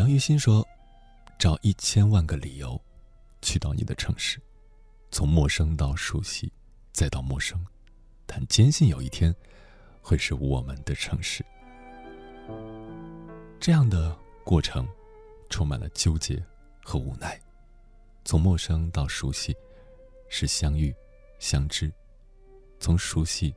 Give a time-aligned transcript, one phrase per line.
[0.00, 0.66] 杨玉新说
[1.38, 2.80] ：“找一千万个理由，
[3.42, 4.40] 去到你的城市，
[5.10, 6.50] 从陌生到熟悉，
[6.90, 7.62] 再到陌生，
[8.24, 9.34] 但坚信有一天，
[10.00, 11.44] 会是我们的城市。”
[13.60, 14.88] 这样的过程，
[15.50, 16.42] 充满了纠结
[16.82, 17.38] 和无奈。
[18.24, 19.54] 从陌生到熟悉，
[20.30, 20.94] 是相遇、
[21.38, 21.90] 相知；
[22.78, 23.54] 从熟悉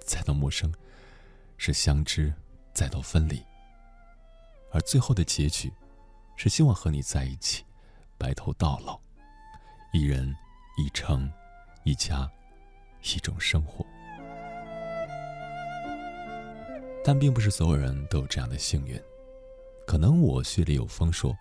[0.00, 0.70] 再到陌生，
[1.56, 2.30] 是相知
[2.74, 3.42] 再到分离。
[4.70, 5.72] 而最后的结局，
[6.38, 7.64] 是希望和你在一起，
[8.16, 8.96] 白头到老，
[9.92, 10.32] 一人
[10.76, 11.28] 一城
[11.82, 12.30] 一家，
[13.02, 13.84] 一种生活。
[17.04, 18.96] 但并不是所有人都有这样的幸运，
[19.84, 21.36] 可能我血里有风，说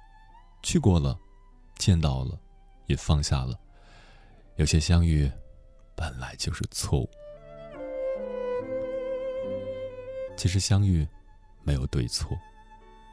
[0.64, 1.16] 去过了，
[1.76, 2.36] 见到了，
[2.88, 3.56] 也放下了。
[4.56, 5.32] 有些相遇，
[5.96, 7.08] 本来就是错误。
[10.36, 11.08] 其实相遇，
[11.62, 12.36] 没有对错。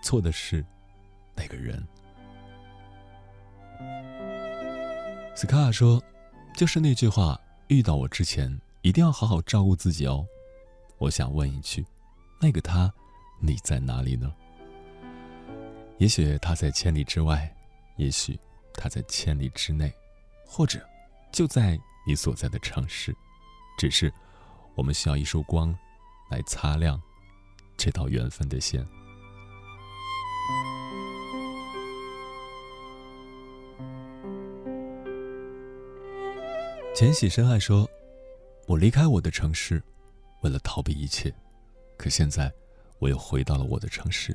[0.02, 0.64] 错的是
[1.34, 1.82] 那个人。
[5.34, 6.02] 斯卡尔说
[6.54, 10.24] ：“就是那句话，遇到我之前一定要好好照顾自己哦。”
[10.98, 11.84] 我想问一句：
[12.40, 12.92] 那个他，
[13.40, 14.32] 你在哪里呢？
[15.98, 17.52] 也许他在千里之外，
[17.96, 18.38] 也许
[18.74, 19.92] 他在千里之内，
[20.46, 20.80] 或者
[21.32, 23.14] 就在你所在的城市。
[23.76, 24.12] 只是
[24.76, 25.76] 我们需要一束光，
[26.30, 27.00] 来擦亮
[27.76, 28.86] 这道缘分的线。
[36.94, 37.90] 浅喜深爱说
[38.68, 39.82] ：“我离开我的城市，
[40.42, 41.34] 为了逃避一切，
[41.96, 42.52] 可现在
[43.00, 44.32] 我又回到了我的城市。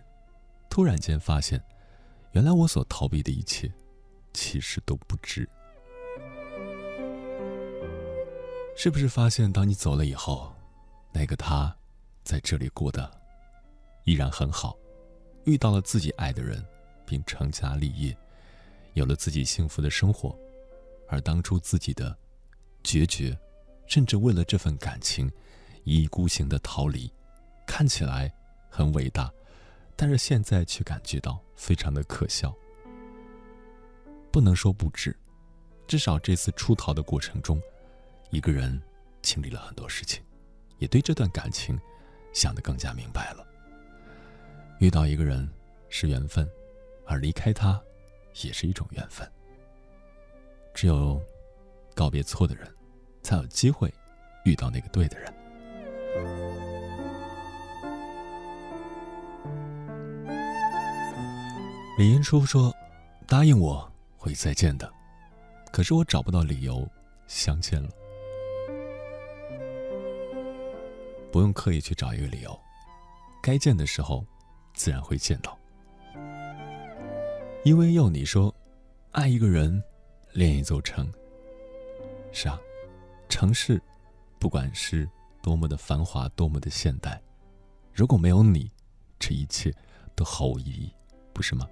[0.70, 1.64] 突然间发现，
[2.34, 3.72] 原来我所逃避的一切，
[4.34, 5.48] 其实都不值。
[8.76, 10.54] 是不是发现，当你走了以后，
[11.14, 11.73] 那个他，
[12.26, 13.10] 在这里过得
[14.04, 14.78] 依然很好？”
[15.46, 16.62] 遇到了自己爱的人，
[17.06, 18.16] 并成家立业，
[18.96, 20.38] 有了自己幸福的生活，
[21.08, 22.16] 而当初自己的
[22.89, 23.38] 决绝，
[23.86, 25.32] 甚至为了这份感情
[25.83, 27.08] 一意孤行的逃离，
[27.67, 28.33] 看起来
[28.67, 29.32] 很伟大，
[29.95, 32.52] 但是现在却感觉到非常的可笑。
[34.32, 35.16] 不能说不值，
[35.88, 37.61] 至少这次出逃的过程中，
[38.32, 38.82] 一个人
[39.21, 40.23] 经历了很多事情，
[40.80, 41.80] 也对这段感情
[42.33, 43.45] 想得更加明白了。
[44.80, 45.48] 遇到一个人
[45.89, 46.50] 是缘分，
[47.06, 47.80] 而离开他
[48.42, 49.32] 也是一种缘分。
[50.73, 51.21] 只有
[51.94, 52.71] 告别错的人，
[53.30, 53.94] 才有机会
[54.44, 55.32] 遇到那个对的人。
[61.95, 62.73] 李英初说
[63.30, 63.88] ：“答应我
[64.18, 64.92] 会再见的，
[65.72, 66.89] 可是我找不到理由
[67.28, 67.89] 相见了。
[71.32, 72.60] 不用刻意去找一个理由，
[73.44, 74.26] 该见的时候。”
[74.73, 75.60] 自然会见到。
[77.66, 78.54] 因为要你说，
[79.12, 79.84] 爱一个人，
[80.32, 81.12] 恋一座城。
[82.32, 82.58] 是啊，
[83.30, 83.82] 城市，
[84.40, 85.10] 不管是
[85.42, 87.22] 多么的繁华，多么的现代，
[87.94, 88.70] 如果没有你，
[89.17, 89.73] 这一切
[90.16, 90.92] 都毫无意义，
[91.32, 91.66] 不是吗？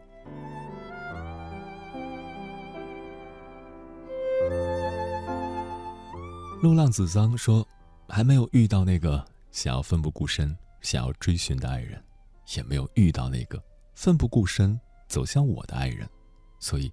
[6.61, 7.67] 陆浪子桑说，
[8.07, 12.01] 还没有遇到那个想要奋不顾身、想要追寻的爱人。
[12.55, 13.61] 也没有遇到那个
[13.93, 14.79] 奋不顾身
[15.09, 16.09] 走向我的爱人，
[16.59, 16.89] 所以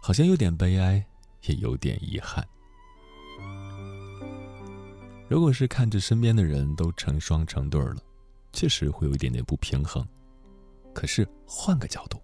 [0.00, 1.04] 好像有点悲哀，
[1.42, 2.42] 也有点遗憾。
[5.32, 7.96] 如果是看着身边的人都成双成对了，
[8.52, 10.06] 确实会有一点点不平衡。
[10.92, 12.20] 可是换个角度，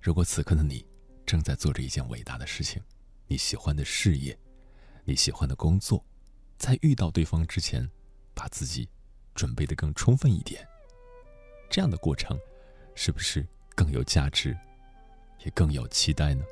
[0.00, 0.86] 如果此刻的你
[1.26, 2.82] 正在做着一件伟大的事情，
[3.26, 4.34] 你喜欢的事业，
[5.04, 6.02] 你喜欢的工作，
[6.56, 7.86] 在遇到对方之前，
[8.32, 8.88] 把自己
[9.34, 10.66] 准备的更充分一点。
[11.68, 12.38] 这样的过程，
[12.94, 13.46] 是不是
[13.76, 14.56] 更有价值，
[15.44, 16.42] 也更有期待呢？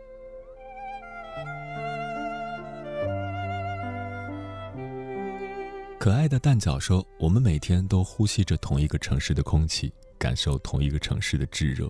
[6.03, 11.89] 可爱的蛋饺说：“我们每天都呼吸着同一个城市的空气，感受同一个城市的炙热。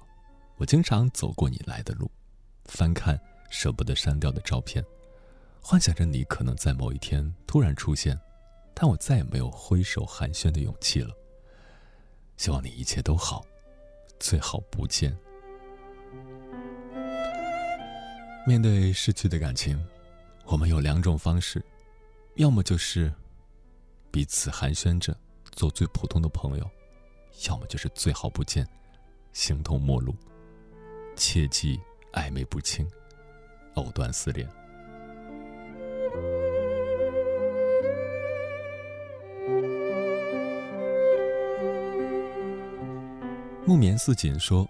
[0.59, 2.11] 我经常走过你来的路，
[2.67, 3.19] 翻看
[3.49, 4.85] 舍不得删掉的照片，
[5.63, 8.21] 幻想着你可能在某一天突然出现，
[8.75, 11.17] 但我再也没有挥手寒暄的勇气了。”
[12.37, 13.43] 希望你一切都好，
[14.21, 15.17] 最好不见。
[18.47, 19.83] 面对失去的感情，
[20.45, 21.65] 我们有两种方式：
[22.35, 23.11] 要么就是
[24.13, 25.17] 彼此寒暄着
[25.53, 26.71] 做最普通的朋友，
[27.49, 28.69] 要么就是最好不见，
[29.33, 30.15] 形同陌路。
[31.17, 31.81] 切记
[32.13, 32.87] 暧昧不清，
[33.75, 34.47] 藕断丝连。
[43.65, 44.69] 木棉似锦说：“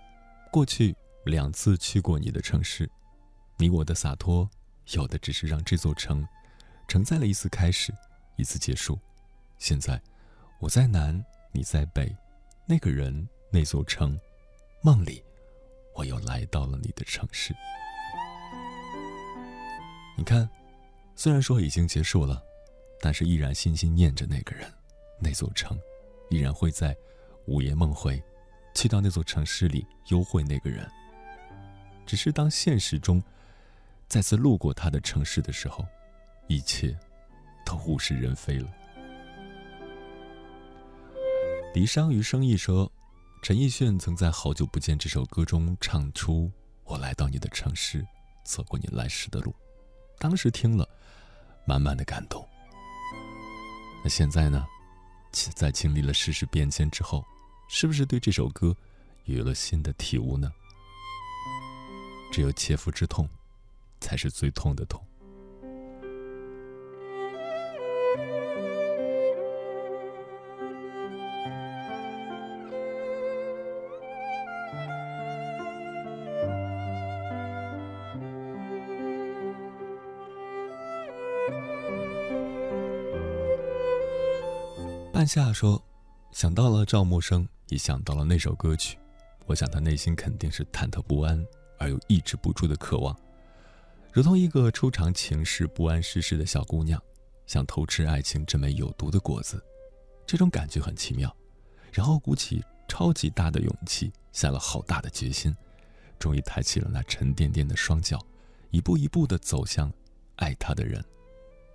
[0.52, 2.88] 过去两次去过你的城市，
[3.56, 4.48] 你我的洒脱，
[4.92, 6.24] 有的只是让这座城
[6.86, 7.92] 承载了一次开始，
[8.36, 8.96] 一次结束。
[9.62, 10.02] 现在，
[10.58, 12.12] 我在南，你在北，
[12.66, 14.18] 那个人，那座城，
[14.80, 15.22] 梦里，
[15.94, 17.54] 我又来到了你的城市。
[20.18, 20.50] 你看，
[21.14, 22.42] 虽然说已经结束了，
[23.00, 24.68] 但是依然心心念着那个人，
[25.20, 25.78] 那座城，
[26.28, 26.92] 依然会在
[27.46, 28.20] 午夜梦回，
[28.74, 30.90] 去到那座城市里幽会那个人。
[32.04, 33.22] 只是当现实中
[34.08, 35.86] 再次路过他的城市的时候，
[36.48, 36.98] 一切
[37.64, 38.68] 都物是人非了。
[41.74, 42.90] 离殇余生意说，
[43.40, 46.52] 陈奕迅曾在《好久不见》这首歌中唱出
[46.84, 48.06] ：“我来到你的城市，
[48.44, 49.54] 走过你来时的路。”
[50.20, 50.86] 当时听了，
[51.64, 52.46] 满满的感动。
[54.04, 54.66] 那现在呢？
[55.54, 57.24] 在经历了世事变迁之后，
[57.70, 58.76] 是不是对这首歌
[59.24, 60.52] 有了新的体悟呢？
[62.30, 63.26] 只有切肤之痛，
[63.98, 65.02] 才是最痛的痛。
[85.22, 85.80] 安夏说
[86.34, 88.98] ：“想到了赵默笙，也想到了那首歌曲，
[89.46, 91.46] 我想他内心肯定是忐忑不安。”
[91.78, 93.16] 而又抑制不住的渴望，
[94.12, 97.00] 如同一个初尝情事不谙世事的小姑娘，
[97.46, 99.62] 想偷吃爱情这枚有毒的果子，
[100.26, 101.32] 这种感觉很奇妙。
[101.92, 105.54] 然后鼓起超级大的勇气，下了好大的决心，
[106.18, 108.18] 终于抬起了那沉甸甸的双脚，
[108.70, 109.92] 一步一步地走向
[110.34, 111.00] 爱她的人。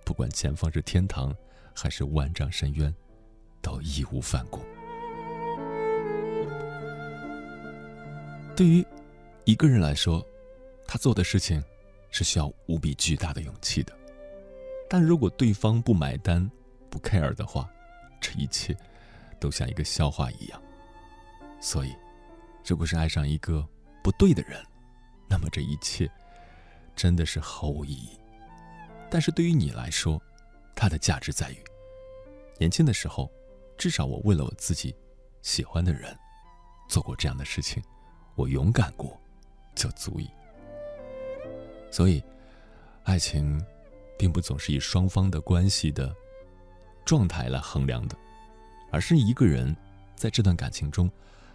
[0.04, 1.34] 不管前方是天堂，
[1.74, 2.94] 还是万丈深渊，
[3.60, 4.60] 都义无反顾。
[8.56, 8.86] 对于。
[9.44, 10.22] 一个人来说，
[10.86, 11.64] 他做的事情
[12.10, 13.96] 是需要无比巨大的勇气的。
[14.90, 16.46] 但如果对方不买单、
[16.90, 17.66] 不 care 的话，
[18.20, 18.76] 这一切
[19.40, 20.62] 都像一个笑话一样。
[21.62, 21.96] 所以，
[22.62, 23.66] 如果是爱上一个
[24.04, 24.62] 不对的人，
[25.30, 26.06] 那么这一切
[26.94, 28.20] 真的是毫无意义。
[29.08, 30.20] 但是对于你来说，
[30.76, 31.64] 它的价值在于，
[32.58, 33.32] 年轻的时候，
[33.78, 34.94] 至少我为了我自己
[35.40, 36.14] 喜欢的人
[36.88, 37.82] 做过这样的事情，
[38.34, 39.18] 我勇敢过。
[39.74, 40.28] 就足以。
[41.88, 42.20] 所以，
[43.04, 43.64] 爱情
[44.18, 46.12] 并不总是以双方的关系的
[47.04, 48.18] 状态来衡量的，
[48.90, 49.76] 而是一个人
[50.16, 51.08] 在这段感情中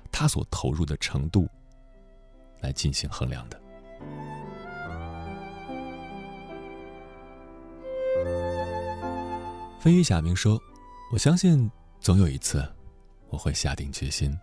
[0.09, 1.49] 他所投入的程度
[2.61, 3.61] 来进行衡量的。
[9.81, 10.57] 飞鱼假明说
[11.11, 11.69] ：“我相信
[12.03, 12.69] 总有一次，
[13.29, 14.37] 我会下定决心，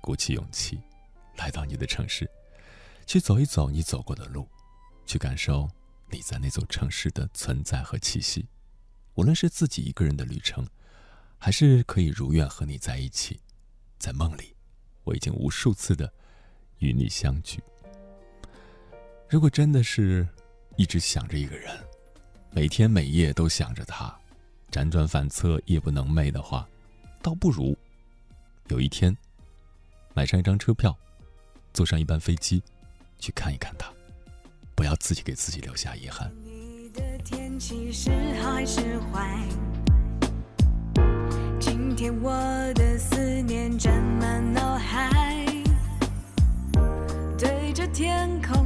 [0.00, 0.80] 鼓起勇气，
[1.36, 2.30] 来到你的城市。”
[3.04, 4.46] 去走一走你走过的路，
[5.04, 5.68] 去感受
[6.08, 8.46] 你在那座城市的存在和气息。
[9.14, 10.64] 无论是自己一个人的旅程，
[11.36, 13.40] 还是可以如愿和你在一起，
[13.98, 14.54] 在梦里，
[15.02, 16.12] 我已经无数次的
[16.78, 17.60] 与你相聚。
[19.28, 20.28] 如果真的是
[20.76, 21.76] 一直想着一个人，
[22.52, 24.16] 每天每夜都想着他，
[24.70, 26.69] 辗转反侧夜不能寐的话，
[27.22, 27.76] 倒不如
[28.68, 29.16] 有一天
[30.14, 30.96] 买上一张车票，
[31.72, 32.62] 坐上一班飞机。
[33.22, 33.86] 去看一看他，
[34.74, 36.32] 不要自己给自己留下遗憾。
[36.42, 39.38] 你的天气是还是坏
[41.60, 42.32] 今天我
[42.72, 45.44] 的思念占满脑海，
[47.36, 48.59] 对着天空，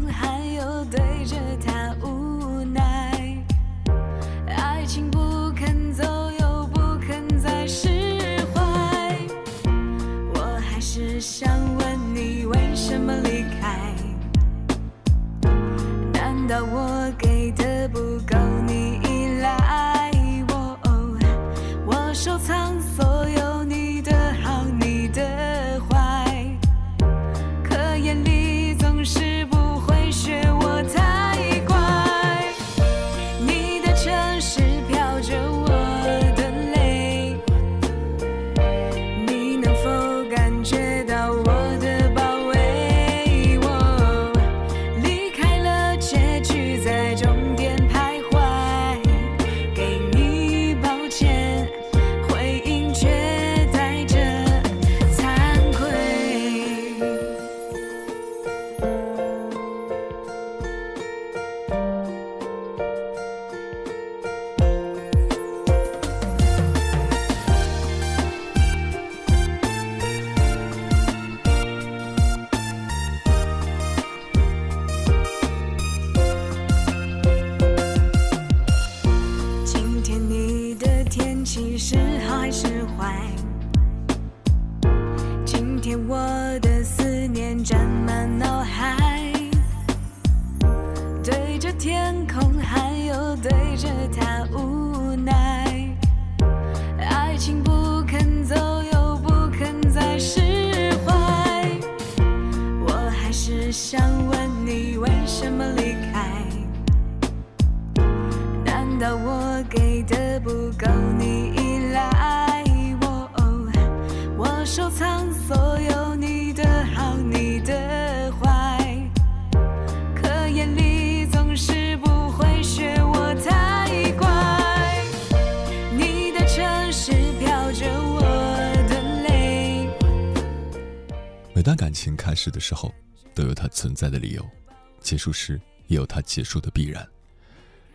[135.24, 137.08] 束时，也有它结束的必然。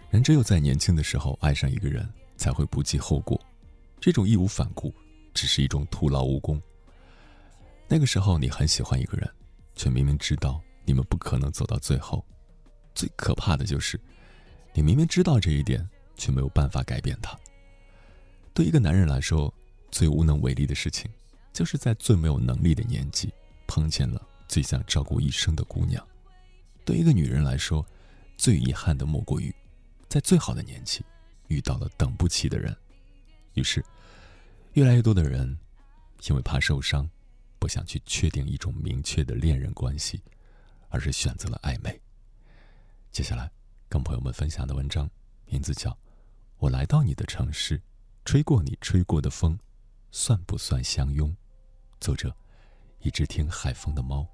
[0.10, 3.40] 人只有在年轻的时候爱上一个人，才会不计后果。
[4.00, 4.92] 这种义无反顾，
[5.32, 6.60] 只是一种徒劳无功。
[7.88, 9.30] 那个时候你很喜欢一个人，
[9.76, 12.26] 却明明知道你们不可能走到最后。
[12.96, 14.00] 最可怕的就是，
[14.74, 17.38] 你明明知道这一点，却没有办法改变他。
[18.56, 19.54] 对一个男人来说，
[19.92, 21.12] 最无能为力的事情，
[21.54, 23.32] 就是在最没有能力的年纪，
[23.68, 26.04] 碰见了最想照顾一生的姑娘。
[26.90, 27.86] 对一个女人来说，
[28.36, 29.54] 最遗憾的莫过于。
[30.08, 31.06] 在最好的年纪，
[31.46, 32.76] 遇到了等不起的人，
[33.54, 33.86] 于是，
[34.74, 35.56] 越来越多的人，
[36.28, 37.08] 因为怕受伤，
[37.60, 40.20] 不想去确定一种明确的恋人关系，
[40.88, 42.02] 而是选择了暧昧。
[43.12, 43.52] 接下来，
[43.88, 45.08] 跟朋友们分享的文章，
[45.46, 45.92] 名字叫
[46.58, 47.80] 《我来到你的城市，
[48.26, 49.60] 吹过你吹过的风，
[50.10, 51.30] 算不算相拥》，
[52.02, 52.36] 作者，
[53.02, 54.28] 一只听海风的猫。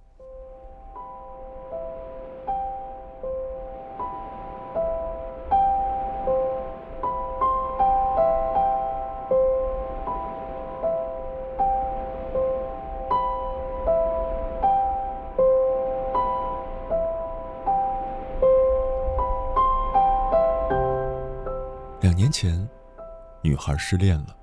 [23.55, 24.35] 女孩失恋了，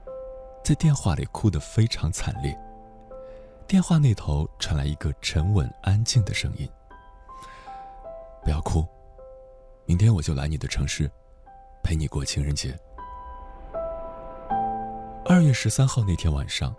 [0.65, 2.59] 在电话里哭得非常惨烈。
[3.67, 6.67] 电话那头传来一个沉稳安静的声音
[8.43, 8.87] ：“不要哭，
[9.85, 11.11] 明天我就来你的城市，
[11.83, 12.75] 陪你过情人节。”
[15.29, 16.75] 二月十三号那天晚上，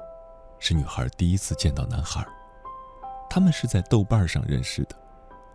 [0.58, 2.26] 是女孩第一次见到男孩。
[3.30, 4.96] 他们是在豆瓣上认识的，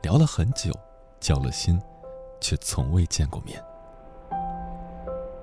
[0.03, 0.73] 聊了很久，
[1.19, 1.83] 交了心，
[2.41, 3.61] 却从未见过面。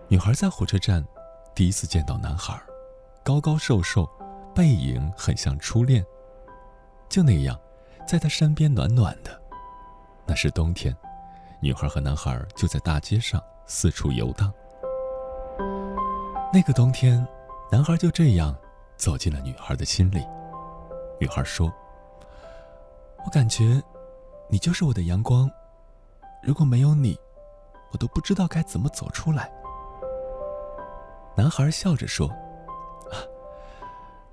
[0.08, 1.06] 女孩在火车站
[1.56, 2.54] 第一次见到男孩，
[3.24, 4.06] 高高瘦瘦，
[4.54, 6.06] 背影很像初恋。
[7.08, 7.58] 就那样，
[8.06, 9.42] 在他身边暖暖的。
[10.28, 10.94] 那是冬天，
[11.62, 14.52] 女孩和男孩就在大街上四处游荡。
[16.52, 17.26] 那个冬天，
[17.72, 18.54] 男孩就这样
[18.98, 20.28] 走进了女孩的心里。
[21.22, 21.74] 女孩说
[23.24, 23.82] ：“我感觉，
[24.50, 25.50] 你就是我的阳光。
[26.44, 27.18] 如果没有你，
[27.94, 29.50] 我都不知道该怎么走出来。”
[31.38, 32.28] 男孩笑着说
[33.12, 33.20] ：“啊，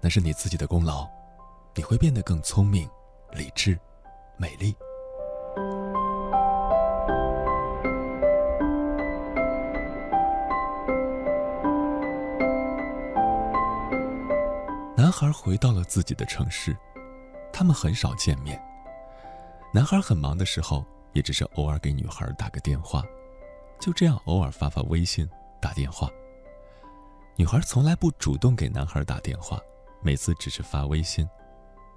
[0.01, 1.05] 那是你自己的功劳，
[1.75, 2.89] 你会变得更聪明、
[3.33, 3.77] 理智、
[4.37, 4.75] 美丽。”
[14.97, 16.77] 男孩回到了自己的城市，
[17.53, 18.63] 他们很少见面。
[19.75, 23.03] 男孩很忙的时候，也只是偶尔给女孩打个电话，
[23.81, 25.29] 就这样偶尔发发微信、
[25.61, 26.09] 打电话。
[27.35, 29.59] 女孩从来不主动给男孩打电话，
[30.03, 31.27] 每次只是发微信。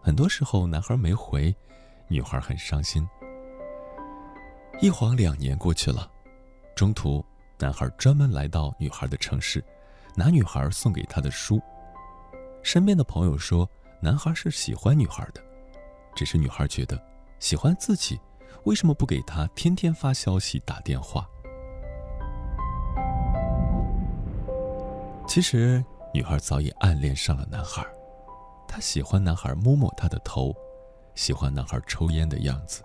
[0.01, 1.53] 很多时候，男孩没回，
[2.07, 3.05] 女孩很伤心。
[4.81, 6.09] 一晃两年过去了，
[6.73, 7.23] 中途，
[7.59, 9.63] 男孩专门来到女孩的城市，
[10.15, 11.61] 拿女孩送给他的书。
[12.63, 13.69] 身边的朋友说，
[14.01, 15.43] 男孩是喜欢女孩的，
[16.15, 16.97] 只是女孩觉得，
[17.39, 18.17] 喜欢自己，
[18.63, 21.29] 为什么不给他天天发消息、打电话？
[25.27, 27.85] 其实，女孩早已暗恋上了男孩。
[28.67, 30.55] 她喜欢男孩摸摸她的头，
[31.13, 32.81] 喜欢男孩抽烟的样子，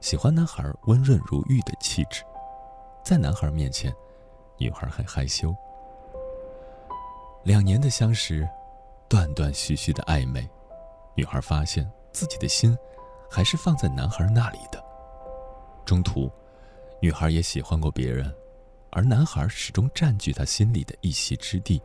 [0.00, 2.22] 喜欢男孩温润如玉的气质。
[3.04, 3.92] 在男孩面前，
[4.58, 5.52] 女孩很害羞。
[7.42, 8.48] 两年的相识，
[9.08, 10.48] 断断续续的暧昧，
[11.16, 12.76] 女孩发现自己的心
[13.28, 14.80] 还是放在男孩那里的。
[15.84, 16.30] 中途，
[17.00, 18.32] 女孩也喜欢过别人。
[18.94, 21.80] 而男孩始终占据她心里的一席之地，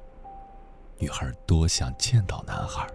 [0.99, 2.85] 女孩多想见到男孩。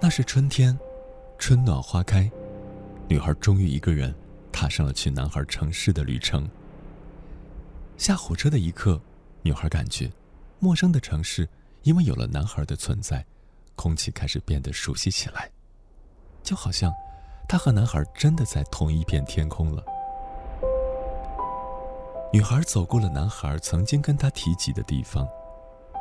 [0.00, 0.76] 那是春天，
[1.38, 2.28] 春暖花开，
[3.06, 4.14] 女孩终于一个人
[4.50, 6.48] 踏上了去男孩城市的旅程。
[7.98, 8.98] 下火车的一刻，
[9.42, 10.10] 女孩感觉，
[10.58, 11.46] 陌生的城市
[11.82, 13.24] 因为有了男孩的存在，
[13.74, 15.50] 空气开始变得熟悉起来，
[16.42, 16.92] 就好像，
[17.48, 19.82] 她和男孩真的在同一片天空了。
[22.32, 25.26] 女孩走过了男孩曾经跟她提及的地方，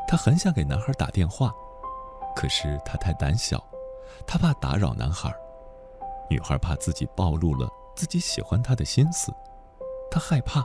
[0.08, 1.52] 她很想给男孩打电话，
[2.36, 3.64] 可是她太胆小，
[4.28, 5.34] 她怕打扰男孩。
[6.30, 9.34] 女孩怕自己暴露了自己喜欢他的心思，
[10.12, 10.64] 她害怕，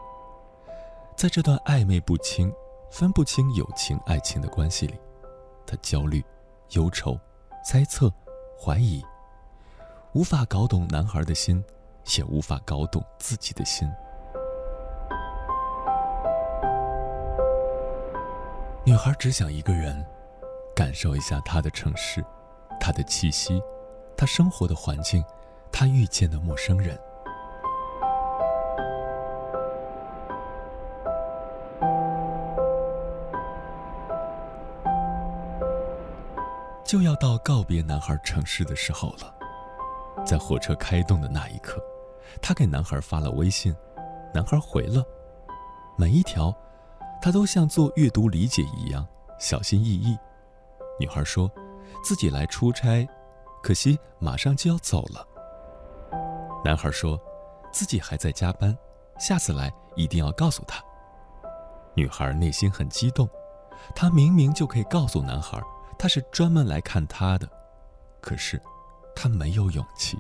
[1.17, 2.53] 在这段暧昧不清、
[2.91, 4.95] 分不清友情、爱情的关系里，
[5.67, 6.25] 她焦虑、
[6.71, 7.19] 忧愁、
[7.65, 8.13] 猜测、
[8.59, 9.05] 怀疑，
[10.13, 11.63] 无法搞懂男孩的心，
[12.17, 13.91] 也无法搞懂自己的心。
[18.85, 20.05] 女孩只想一个人，
[20.77, 22.25] 感受一下他的城市，
[22.79, 23.61] 他的气息，
[24.17, 25.25] 他生活的环境，
[25.73, 26.97] 他遇见的陌生人。
[36.95, 39.35] 就要到告别男孩城市的时候了，
[40.25, 41.83] 在火车开动的那一刻，
[42.41, 43.75] 她给男孩发了微信，
[44.33, 45.05] 男孩回了，
[45.99, 46.55] 每一条。
[47.21, 49.05] 他都像做阅读理解一样
[49.41, 50.17] 小心翼翼。
[51.01, 51.51] 女孩说
[52.05, 53.05] ：“自己来出差，
[53.61, 55.27] 可惜马上就要走了。”
[56.65, 57.21] 男孩说
[57.75, 58.73] ：“自己还在加班，
[59.19, 60.81] 下次来一定要告诉他。”
[61.97, 63.29] 女孩内心很激动，
[63.97, 65.61] 她明明就可以告诉男孩，
[65.99, 67.49] 他是专门来看他的，
[68.21, 68.61] 可是
[69.15, 70.19] 他没有勇气。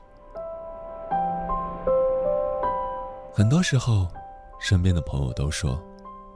[3.32, 4.08] 很多时候，
[4.60, 5.82] 身边的朋友都说。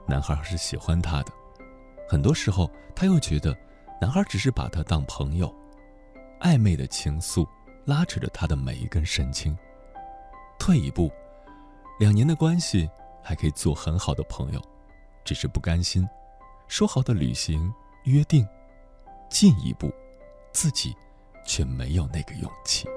[0.07, 1.31] 男孩是喜欢她的，
[2.07, 3.55] 很多时候他又觉得，
[4.01, 5.53] 男孩只是把她当朋友，
[6.41, 7.47] 暧昧的情愫
[7.85, 9.55] 拉扯着他的每一根神经。
[10.57, 11.11] 退一步，
[11.99, 12.89] 两年的关系
[13.21, 14.59] 还可以做很好的朋友，
[15.23, 16.09] 只是不甘心，
[16.67, 17.71] 说好的旅行
[18.05, 18.47] 约定，
[19.29, 19.91] 进一步，
[20.51, 20.95] 自己
[21.45, 22.87] 却没有那个勇气。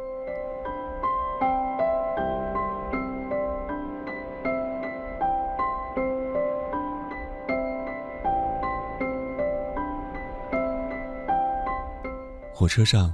[12.54, 13.12] 火车上，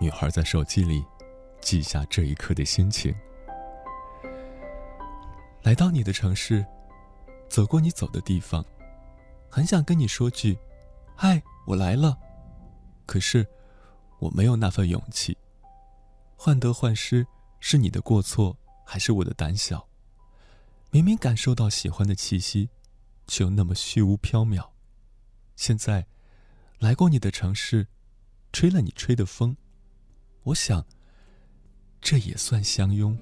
[0.00, 1.04] 女孩在手机里
[1.60, 3.14] 记下这一刻的心情。
[5.62, 6.64] 来到你的城市，
[7.48, 8.64] 走过你走的地方，
[9.48, 10.58] 很想跟你说句
[11.14, 12.18] “嗨，我来了”，
[13.06, 13.46] 可是
[14.18, 15.36] 我没有那份勇气。
[16.36, 17.26] 患得患失
[17.60, 19.88] 是你的过错，还是我的胆小？
[20.90, 22.68] 明明感受到喜欢的气息，
[23.26, 24.70] 却又那么虚无缥缈。
[25.56, 26.06] 现在，
[26.78, 27.88] 来过你的城市。
[28.52, 29.56] 吹了你吹的风，
[30.44, 30.86] 我想，
[32.00, 33.18] 这也算相拥。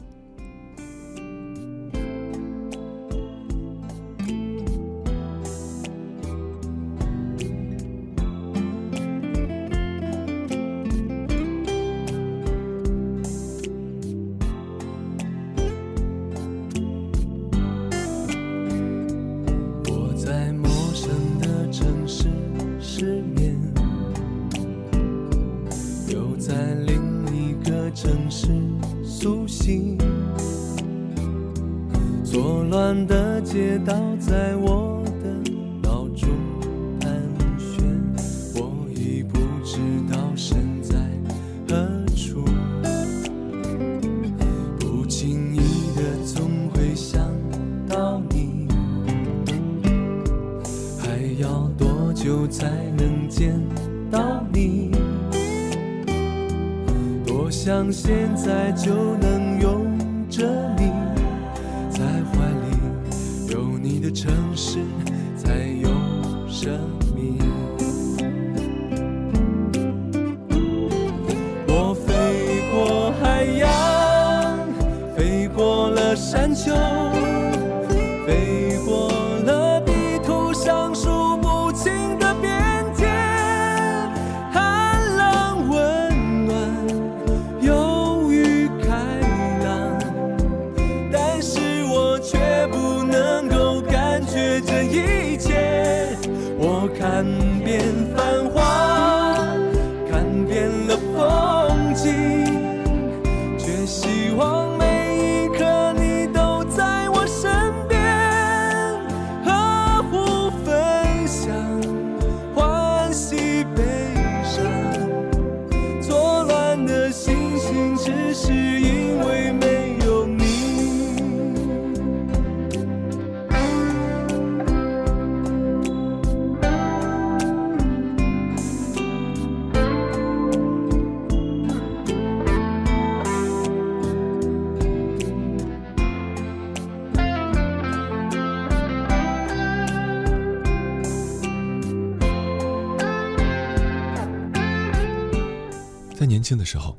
[146.57, 146.99] 的时候，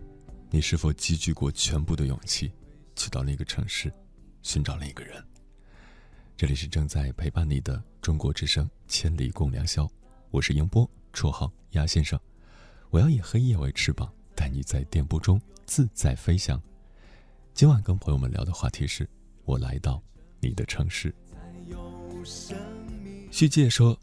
[0.49, 2.51] 你是否积聚过全部的勇气，
[2.95, 3.93] 去到那个城市，
[4.41, 5.23] 寻找另一个人？
[6.35, 9.83] 这里是正在陪伴你的中国之声《千里共良宵》，
[10.31, 12.19] 我是英波，绰号鸭先生。
[12.89, 16.61] 我要以黑夜为翅膀，带你在电波中自在飞翔。
[17.53, 19.07] 今晚跟朋友们聊的话题是：
[19.45, 20.01] 我来到
[20.39, 21.13] 你的城市。
[23.31, 23.99] 徐介说：“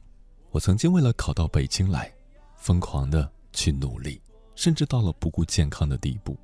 [0.51, 2.13] 我曾经为了考到北京来，
[2.57, 4.21] 疯狂的去努力，
[4.55, 6.39] 甚至到了不顾健康的地步。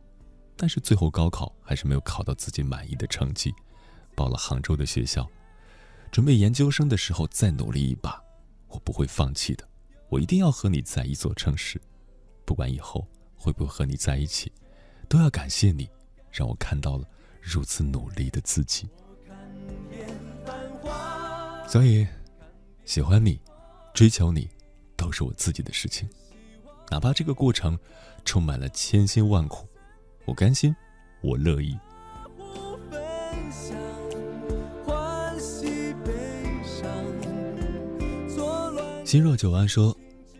[0.56, 3.54] 但是最后高考还是没有考到自己满意的成绩，
[4.14, 5.28] 报了杭州的学校。
[6.10, 8.22] 准备研究生的时候再努力一把，
[8.68, 9.68] 我不会放弃的。
[10.08, 11.80] 我一定要和你在一座城市，
[12.44, 14.50] 不管以后会不会和你在一起，
[15.08, 15.88] 都要感谢你，
[16.30, 17.06] 让我看到了
[17.40, 18.88] 如此努力的自己。
[21.68, 22.06] 所以。”
[22.86, 23.40] 喜欢你，
[23.92, 24.48] 追求你，
[24.96, 26.08] 都是我自己的事情，
[26.90, 27.78] 哪怕这个过程
[28.24, 29.66] 充满了千辛万苦，
[30.24, 30.74] 我甘心，
[31.22, 31.76] 我乐意。
[39.04, 39.96] 心若九安说：“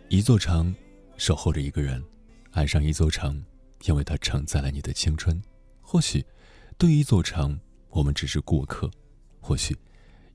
[0.09, 0.75] 一座城，
[1.17, 2.03] 守候着一个人，
[2.51, 3.43] 爱上一座城，
[3.85, 5.41] 因为它承载了你的青春。
[5.81, 6.25] 或许，
[6.77, 8.89] 对于一座城，我们只是过客；
[9.39, 9.77] 或许，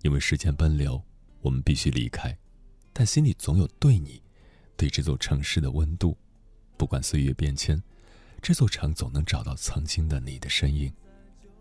[0.03, 1.03] 因为时间奔流。”
[1.42, 2.38] 我们必须离开，
[2.92, 4.22] 但心里总有对你、
[4.83, 6.18] 对这座城市的温度。
[6.77, 7.81] 不管岁月变迁，
[8.42, 10.92] 这座城总能找到曾经的你的身影。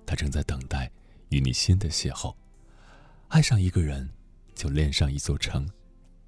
[0.08, 0.92] 它正在等待
[1.30, 2.34] 与你新的邂逅。
[3.28, 4.10] 爱上一个人，
[4.56, 5.64] 就恋上一座城；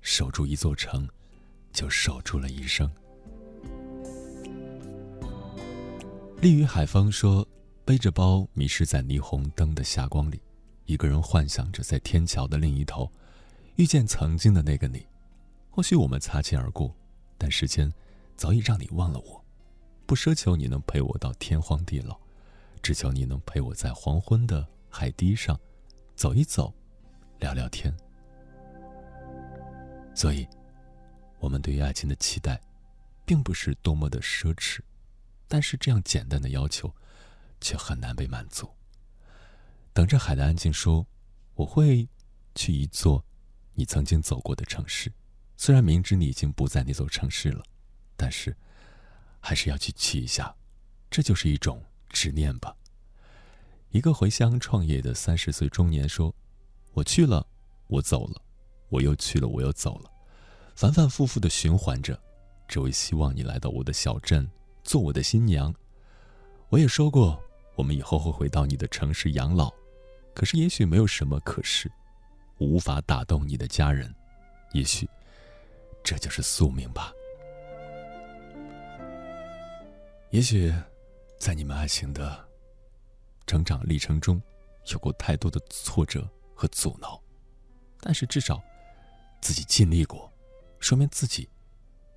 [0.02, 1.10] 守住一座城，
[1.72, 2.88] 就守住了一生。
[6.42, 7.48] 立于海风说
[7.84, 10.40] ：“背着包，迷失在霓虹灯的霞光里，
[10.86, 13.12] 一个人幻想着在天桥的另一头。”
[13.78, 15.04] 遇见曾经的那个你，
[15.76, 16.96] 或许我们擦肩而过，
[17.36, 17.92] 但时间
[18.38, 19.44] 早已让你忘了我。
[20.06, 22.16] 不奢求你能陪我到天荒地老，
[22.84, 25.60] 只求你能陪我在黄昏的海堤上
[26.16, 26.72] 走一走，
[27.40, 27.92] 聊聊天。
[30.14, 30.48] 所以，
[31.40, 32.62] 我们对于爱情的期待，
[33.26, 34.80] 并不是多么的奢侈，
[35.48, 36.94] 但是这样简单的要求，
[37.60, 38.70] 却很难被满足。
[39.92, 41.08] 等着海的安静说
[41.56, 42.08] ：“我会
[42.54, 43.26] 去一座。”
[43.74, 45.12] 你曾经走过的城市，
[45.56, 47.64] 虽然明知你已经不在那座城市了，
[48.18, 48.56] 但是
[49.40, 50.54] 还是要去去一下，
[51.10, 52.76] 这就是一种执念吧。
[53.92, 56.34] 一个回乡创业的三十岁中年说
[56.94, 57.46] ：“我去了，
[57.88, 58.42] 我走了，
[58.90, 60.12] 我又去了，我又走了，
[60.76, 62.20] 反反复复的循环着，
[62.68, 64.50] 只为希望你来到我的小镇，
[64.84, 65.74] 做我的新娘。”
[66.70, 67.40] 我也说过，
[67.76, 69.72] 我们以后会回到你的城市养老，
[70.34, 71.92] 可是也许没有什么可是。
[72.58, 74.14] 无法打动你的家人，
[74.72, 75.08] 也许
[76.04, 77.14] 这就是宿命吧。
[80.32, 80.74] 也许
[81.38, 82.48] 在你们爱情的
[83.46, 84.42] 成长历程中，
[84.92, 87.22] 有过太多的挫折和阻挠，
[88.02, 88.62] 但是至少
[89.42, 90.32] 自己尽力过，
[90.80, 91.48] 说明自己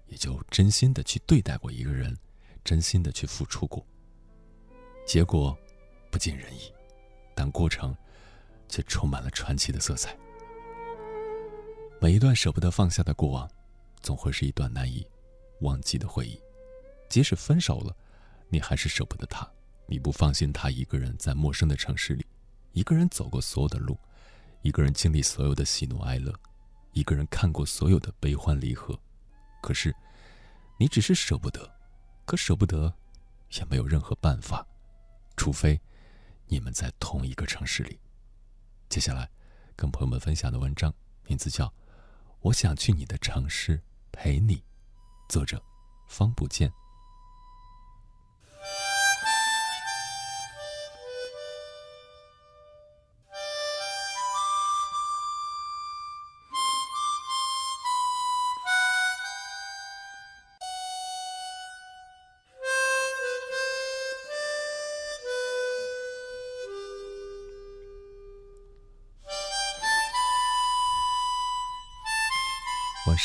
[0.06, 2.16] 也就真心的去对待过一个人，
[2.64, 3.86] 真心的去付出过。
[5.06, 5.56] 结果
[6.10, 6.72] 不尽人意，
[7.34, 7.94] 但过程
[8.68, 10.16] 却充满了传奇的色彩。
[12.00, 13.48] 每一段舍不得放下的过往，
[14.02, 15.06] 总会是一段难以
[15.60, 16.40] 忘记的回忆。
[17.08, 17.96] 即使分手了，
[18.48, 19.48] 你还是舍不得他。
[19.86, 22.26] 你不放心他一个人在陌生的城市里，
[22.72, 23.96] 一个人走过所有的路，
[24.62, 26.34] 一个人经历所有的喜怒哀乐，
[26.92, 28.98] 一个人看过所有的悲欢离合。
[29.62, 29.94] 可是，
[30.76, 31.72] 你只是舍不得，
[32.24, 32.92] 可舍不得，
[33.52, 34.66] 也没有任何办法，
[35.36, 35.80] 除非
[36.46, 37.98] 你们在同一个城市里。
[38.88, 39.30] 接下来，
[39.76, 40.92] 跟朋友们分享的文章
[41.28, 41.72] 名字叫。
[42.46, 43.80] 我想去你的城市
[44.12, 44.62] 陪你。
[45.28, 45.60] 作者：
[46.06, 46.70] 方不见。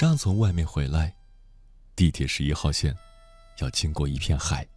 [0.01, 1.15] 上从外面回来，
[1.95, 2.97] 地铁十一号线，
[3.59, 4.67] 要经过一片海。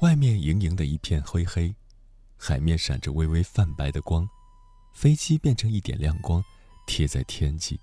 [0.00, 1.72] 外面盈盈的一片灰黑，
[2.36, 4.28] 海面闪着微微泛白的光，
[4.92, 6.42] 飞机变成一点亮光，
[6.88, 7.78] 贴在天际。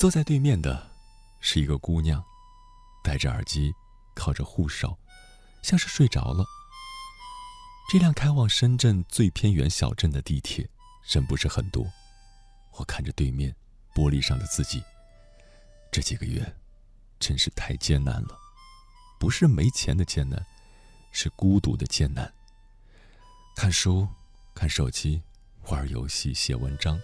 [0.00, 0.90] 坐在对面的，
[1.38, 2.24] 是一个姑娘，
[3.04, 3.74] 戴着耳机，
[4.14, 4.96] 靠着护手，
[5.60, 6.46] 像是睡着了。
[7.90, 10.66] 这辆开往深圳最偏远小镇的地铁，
[11.04, 11.86] 人不是很多。
[12.78, 13.54] 我看着对面。
[13.96, 14.84] 玻璃上的自己，
[15.90, 16.54] 这几个月
[17.18, 18.38] 真是太艰难了。
[19.18, 20.44] 不是没钱的艰难，
[21.12, 22.30] 是孤独的艰难。
[23.56, 24.06] 看书、
[24.54, 25.22] 看手机、
[25.68, 27.00] 玩游戏、写文章，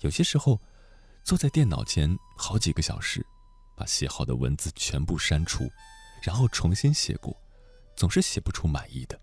[0.00, 0.60] 有些时候
[1.22, 3.24] 坐在电脑前好几个小时，
[3.76, 5.70] 把写好的文字全部删除，
[6.20, 7.40] 然后重新写过，
[7.94, 9.16] 总是写不出满意的。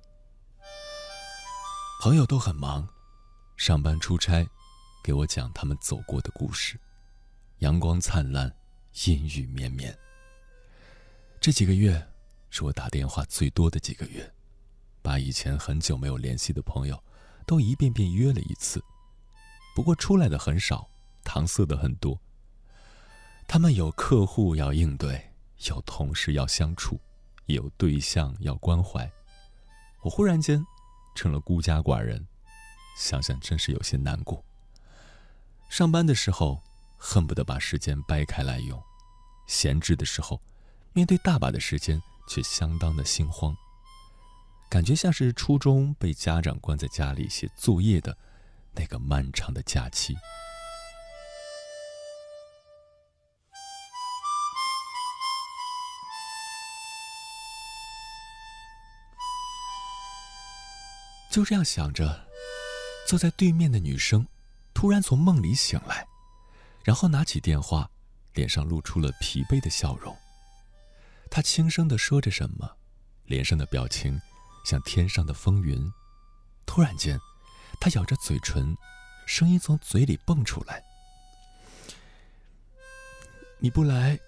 [2.01, 2.87] 朋友都很忙，
[3.57, 4.47] 上班出差，
[5.03, 6.79] 给我讲他们走过的故事，
[7.59, 8.53] 阳光灿烂，
[9.05, 9.97] 阴雨绵绵。
[11.39, 12.05] 这几个月
[12.49, 14.31] 是我打电话最多的几个月。
[15.01, 17.03] 把以前很久没有联系的朋友，
[17.45, 18.83] 都一遍遍约了一次，
[19.75, 20.89] 不过出来的很少，
[21.23, 22.19] 搪塞的很多。
[23.47, 25.31] 他们有客户要应对，
[25.67, 26.99] 有同事要相处，
[27.45, 29.07] 有对象要关怀。
[30.01, 30.65] 我忽然间
[31.13, 32.27] 成了孤家寡人，
[32.97, 34.43] 想想真是有些难过。
[35.69, 36.63] 上班的时候
[37.07, 38.81] 恨不得把时间掰开来用，
[39.45, 40.41] 闲置的时候，
[40.91, 43.55] 面对大把的时间却相当的心慌。
[44.67, 48.17] 感觉像是初中被家长关在家里写作业的
[48.73, 50.17] 那个漫长的假期。
[61.31, 62.27] 就这样想着，
[63.07, 64.25] 坐在对面的女生
[64.73, 66.05] 突然从梦里醒来，
[66.85, 67.89] 然后拿起电话，
[68.35, 70.15] 脸上露出了疲惫的笑容。
[71.29, 72.77] 她轻声的说着什么，
[73.25, 74.19] 脸上的表情。
[74.63, 75.79] 像天上的风云，
[76.65, 77.19] 突然间，
[77.79, 78.75] 他咬着嘴唇，
[79.27, 80.83] 声音从嘴里蹦出来
[83.61, 84.19] ：“你不来，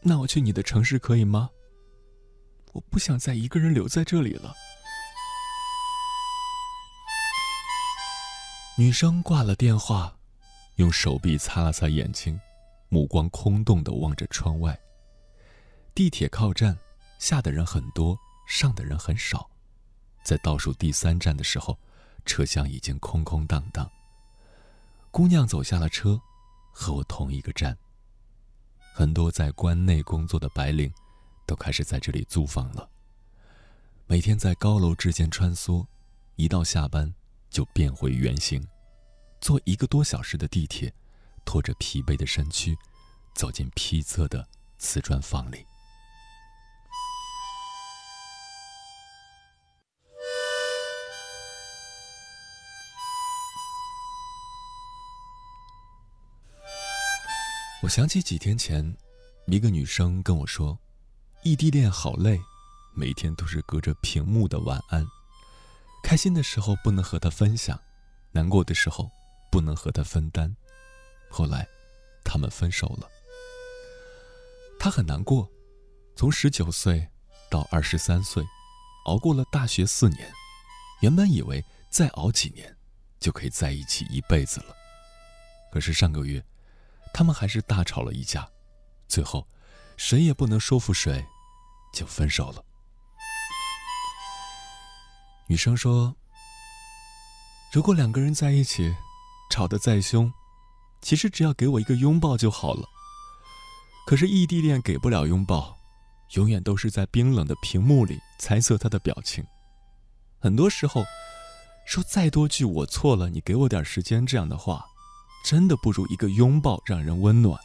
[0.00, 1.50] 那我去你的城市可以吗？
[2.72, 4.54] 我不想再一个人留在这里了。”
[8.78, 10.16] 女生挂了电话，
[10.76, 12.40] 用手臂擦了擦眼睛，
[12.88, 14.78] 目光空洞的望着窗外。
[15.94, 16.78] 地铁靠站，
[17.18, 18.18] 下的人很多。
[18.44, 19.48] 上的人很少，
[20.24, 21.78] 在倒数第三站的时候，
[22.26, 23.90] 车厢已经空空荡荡。
[25.10, 26.20] 姑娘走下了车，
[26.70, 27.78] 和我同一个站。
[28.92, 30.92] 很多在关内工作的白领，
[31.46, 32.86] 都开始在这里租房了。
[34.06, 35.86] 每天在高楼之间穿梭，
[36.36, 37.14] 一到下班
[37.48, 38.66] 就变回原形，
[39.42, 40.94] 坐一个多小时的地铁，
[41.44, 42.78] 拖着疲惫的身躯，
[43.34, 44.46] 走进披侧的
[44.78, 45.66] 瓷砖房里。
[57.82, 58.96] 我想起几天前，
[59.46, 60.78] 一个女生跟我说
[61.42, 62.40] ：“异地恋好累，
[62.94, 65.04] 每天都是隔着屏幕的晚安。
[66.00, 67.76] 开心的时候不能和他分享，
[68.30, 69.10] 难过的时候
[69.52, 70.56] 不能和他分担。”
[71.30, 71.68] 后来，
[72.24, 73.08] 他们分手了。
[74.80, 75.48] 他很难过，
[76.16, 77.08] 从十九岁
[77.48, 78.42] 到二十三岁，
[79.04, 80.28] 熬过了大学四年，
[81.02, 82.76] 原本以为再熬几年，
[83.20, 84.74] 就可以在一起一辈子了。
[85.70, 86.44] 可是上个月。
[87.14, 88.48] 他们还是大吵了一架，
[89.06, 89.46] 最后，
[89.98, 91.26] 谁也不能说服谁，
[91.92, 92.64] 就分手了。
[95.46, 96.16] 女生说
[97.70, 98.96] ：“如果两个人在一起，
[99.52, 100.32] 吵得再凶，
[101.02, 102.88] 其实只要给我一个拥抱就好了。
[104.06, 105.76] 可是异地恋给不了拥抱，
[106.36, 109.44] 永远都是在冰冷的屏幕里猜测他的表情。
[110.40, 111.04] 很多时候，
[111.84, 114.86] 说再多句‘我错了，你给我点时间’这样的话。”
[115.44, 117.60] 真的不如一个拥抱让人温暖。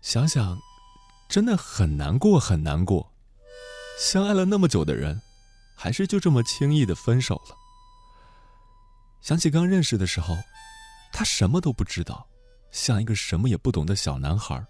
[0.00, 0.58] 想想，
[1.28, 3.12] 真的很难过，很难过。
[4.00, 5.20] 相爱了那么久的人，
[5.76, 7.57] 还是就这么轻易的分手了。
[9.20, 10.36] 想起刚认识的时候，
[11.12, 12.26] 他什么都不知道，
[12.70, 14.64] 像一个什么也不懂的小男孩。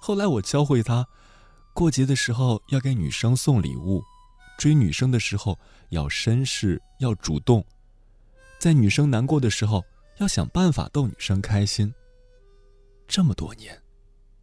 [0.00, 1.06] 后来我教会他，
[1.72, 4.02] 过节的时候要给女生送礼物，
[4.58, 5.58] 追女生的时候
[5.90, 7.64] 要绅士，要主动，
[8.58, 9.84] 在女生难过的时候。
[10.18, 11.92] 要想办法逗女生开心。
[13.08, 13.82] 这么多年，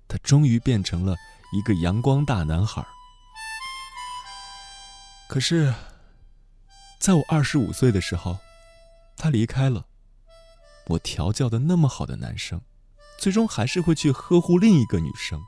[0.08, 1.16] 他终于变成了
[1.54, 2.86] 一个阳光大男孩。
[5.30, 5.74] 可是，
[7.00, 8.38] 在我二十五岁的时候，
[9.20, 9.86] 他离开了。
[10.88, 12.62] 我调教的那么好的男生，
[13.20, 15.40] 最终还是会去呵护另一个女生。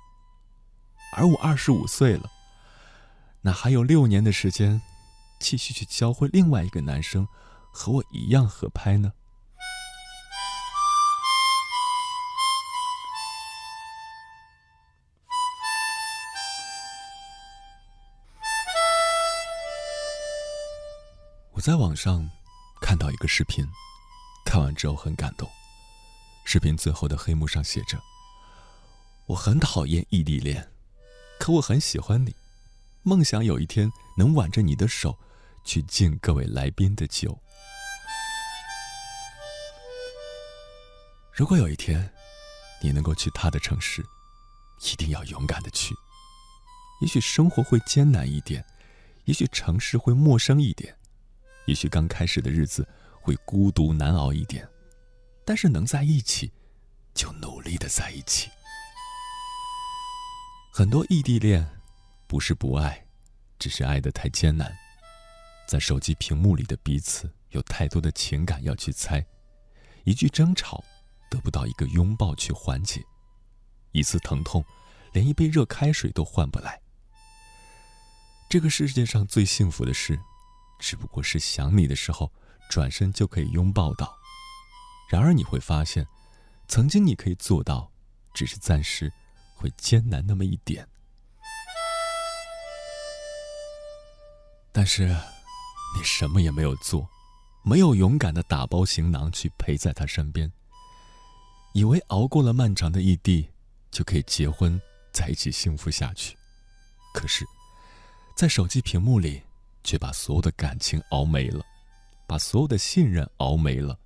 [1.14, 2.30] 而我二十五岁了，
[3.42, 4.82] 那还有六年的时间，
[5.40, 7.28] 继续去教会另外一个男生
[7.72, 9.14] 和我一样合拍呢？
[21.54, 22.30] 我在网上
[22.92, 23.66] 看到一个视频，
[24.44, 25.50] 看完之后很感动。
[26.44, 27.98] 视频最后的黑幕上写着
[29.28, 30.70] ：“我很讨厌异地恋，
[31.40, 32.36] 可我很喜欢你，
[33.04, 35.18] 梦想有一天能挽着你的手，
[35.64, 37.40] 去敬各位来宾的酒。
[41.32, 42.12] 如果有一天，
[42.84, 44.06] 你能够去他的城市，
[44.82, 45.96] 一定要勇敢的去。
[47.00, 48.66] 也许生活会艰难一点，
[49.24, 50.94] 也许城市会陌生一点，
[51.66, 52.88] 也许刚开始的日子
[53.22, 54.68] 会孤独难熬一点，
[55.46, 56.52] 但是能在一起，
[57.14, 58.50] 就努力的在一起。
[60.74, 61.68] 很多异地恋，
[62.28, 63.06] 不是不爱，
[63.60, 64.72] 只是爱的太艰难。
[65.68, 69.26] 在手机屏幕里的彼此，有太多的情感要去猜，
[70.04, 70.84] 一句争吵。
[71.30, 73.02] 得不到一个拥抱去缓解，
[73.94, 74.62] 一次疼痛，
[75.14, 76.78] 连一杯热开水都换不来。
[78.50, 80.20] 这个世界上最幸福的事，
[80.82, 82.30] 只不过是想你的时候，
[82.68, 84.18] 转身就可以拥抱到。
[85.08, 86.06] 然而你会发现，
[86.68, 87.90] 曾经你可以做到，
[88.34, 89.14] 只是暂时
[89.56, 90.88] 会艰难那么一点。
[94.72, 95.06] 但是，
[95.96, 97.08] 你什么也没有做，
[97.64, 100.52] 没有勇敢的打包行囊去陪在他身边。
[101.74, 103.50] 以为熬过了漫长的异地，
[103.92, 104.82] 就可以结婚，
[105.14, 106.36] 在一起幸福下去。
[107.14, 107.46] 可是，
[108.36, 109.44] 在手机屏幕里，
[109.84, 111.66] 却把所有的感情熬没了，
[112.28, 113.98] 把所有的信任熬没了，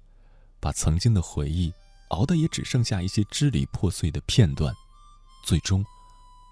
[0.59, 1.73] 把曾经的回忆
[2.09, 4.73] 熬的也只剩下一些支离破碎的片段，
[5.43, 5.85] 最终，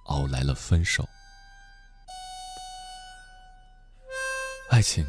[0.05, 1.07] 熬来了分手。
[4.69, 5.05] 爱情，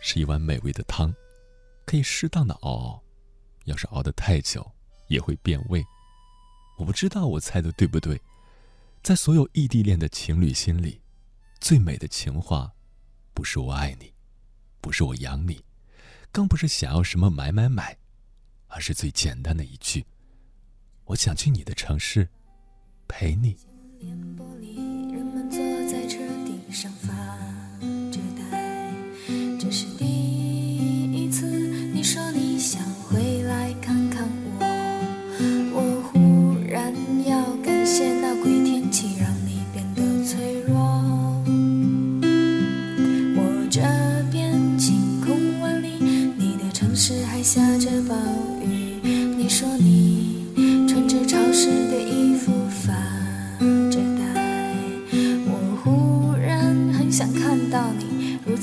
[0.00, 1.14] 是一碗美味的汤，
[1.84, 3.02] 可以适当的熬熬，
[3.64, 4.66] 要是熬得太久。
[5.08, 5.82] 也会变味。
[6.76, 8.20] 我不知道我猜的对不对，
[9.02, 11.00] 在所有异地恋的情侣心里，
[11.60, 12.70] 最美的情话，
[13.38, 14.12] 不是我爱你，
[14.80, 15.64] 不是我养你，
[16.32, 17.96] 更不是想要什么买买买，
[18.66, 20.04] 而是最简单的一句：
[21.04, 22.28] 我想去你的城市，
[23.06, 23.56] 陪你。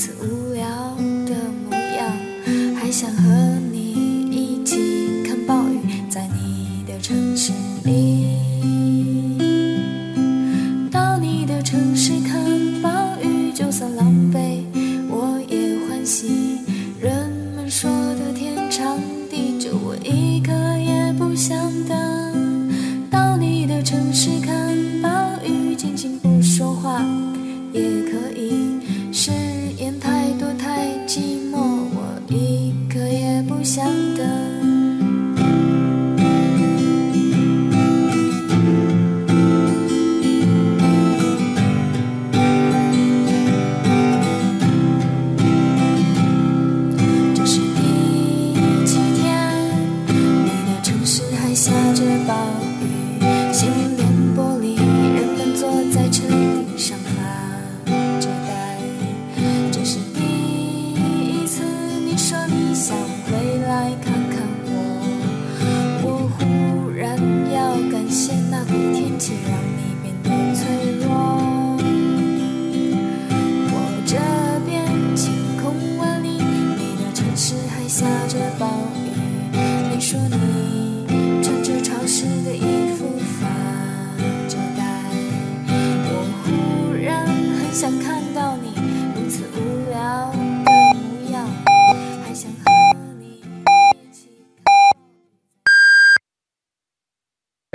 [0.05, 0.34] to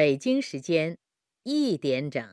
[0.01, 0.97] 北京时间
[1.45, 2.25] 一点整。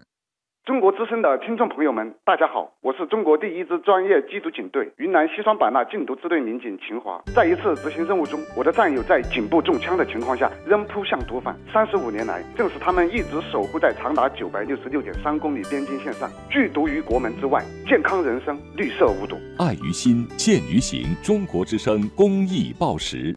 [0.63, 7.21] 中国之声的听众朋友们，大家好，我是中国第一支专业缉毒警队云南西双版纳禁毒支队民警秦华。
[7.35, 11.53] 在一次执行任务中，我的战友在颈部中枪的情况下仍扑向毒贩。
[11.73, 21.13] 三十五年来，正是他们一直守护在长达九百六十六点三公里边境线上，拒毒于国门之外，健康人生，绿色无毒，爱于心，见于行。
[21.21, 23.36] 中国之声公益报时。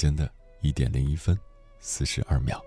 [0.00, 0.32] 间的
[0.62, 1.38] 一点零一分
[1.78, 2.58] 四十二秒，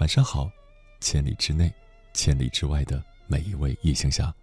[0.00, 0.50] 晚上好，
[0.98, 1.70] 千里之内、
[2.14, 4.34] 千里之外的每一位夜行侠，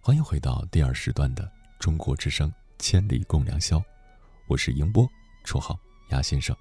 [0.00, 1.48] 欢迎回到第二时段的
[1.78, 2.50] 中国之声
[2.80, 3.78] 《千里共良宵》，
[4.48, 5.08] 我是迎波，
[5.44, 5.78] 绰号
[6.08, 6.56] 鸭先生，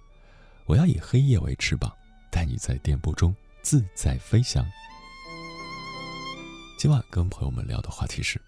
[0.68, 1.92] 我要以黑夜为翅膀，
[2.30, 4.64] 带你在电波中自在飞翔。
[6.78, 8.40] 今晚跟朋友们聊的话题是，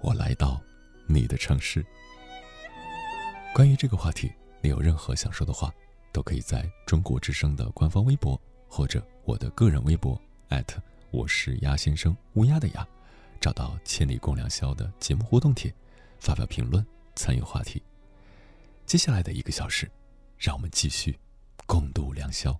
[0.00, 0.60] 我来到
[1.06, 1.86] 你的城市。
[3.54, 4.28] 关于这个话题。
[4.68, 5.72] 有任何想说的话，
[6.12, 12.86] 都可以在中国之声的官方微博或者我的个人微博艾特我是鸭先生乌鸦的鸭，
[13.40, 15.72] 找到“千里共良宵”的节目互动帖，
[16.18, 17.82] 发表评论，参与话题。
[18.84, 19.90] 接下来的一个小时，
[20.38, 21.18] 让我们继续
[21.66, 22.58] 共度良宵。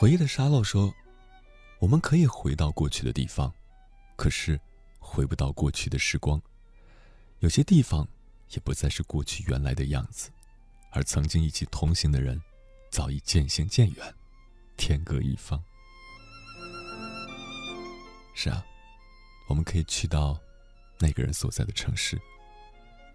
[0.00, 0.90] 回忆的沙漏说
[1.78, 3.52] ：“我们可以回到过去的地方，
[4.16, 4.58] 可是
[4.98, 6.40] 回不到过去的时光。
[7.40, 8.08] 有些地方
[8.48, 10.30] 也不再是过去原来的样子，
[10.90, 12.40] 而曾经一起同行的人，
[12.90, 14.14] 早已渐行渐远，
[14.78, 15.62] 天各一方。
[18.34, 18.64] 是啊，
[19.48, 20.40] 我们可以去到
[20.98, 22.18] 那个人所在的城市，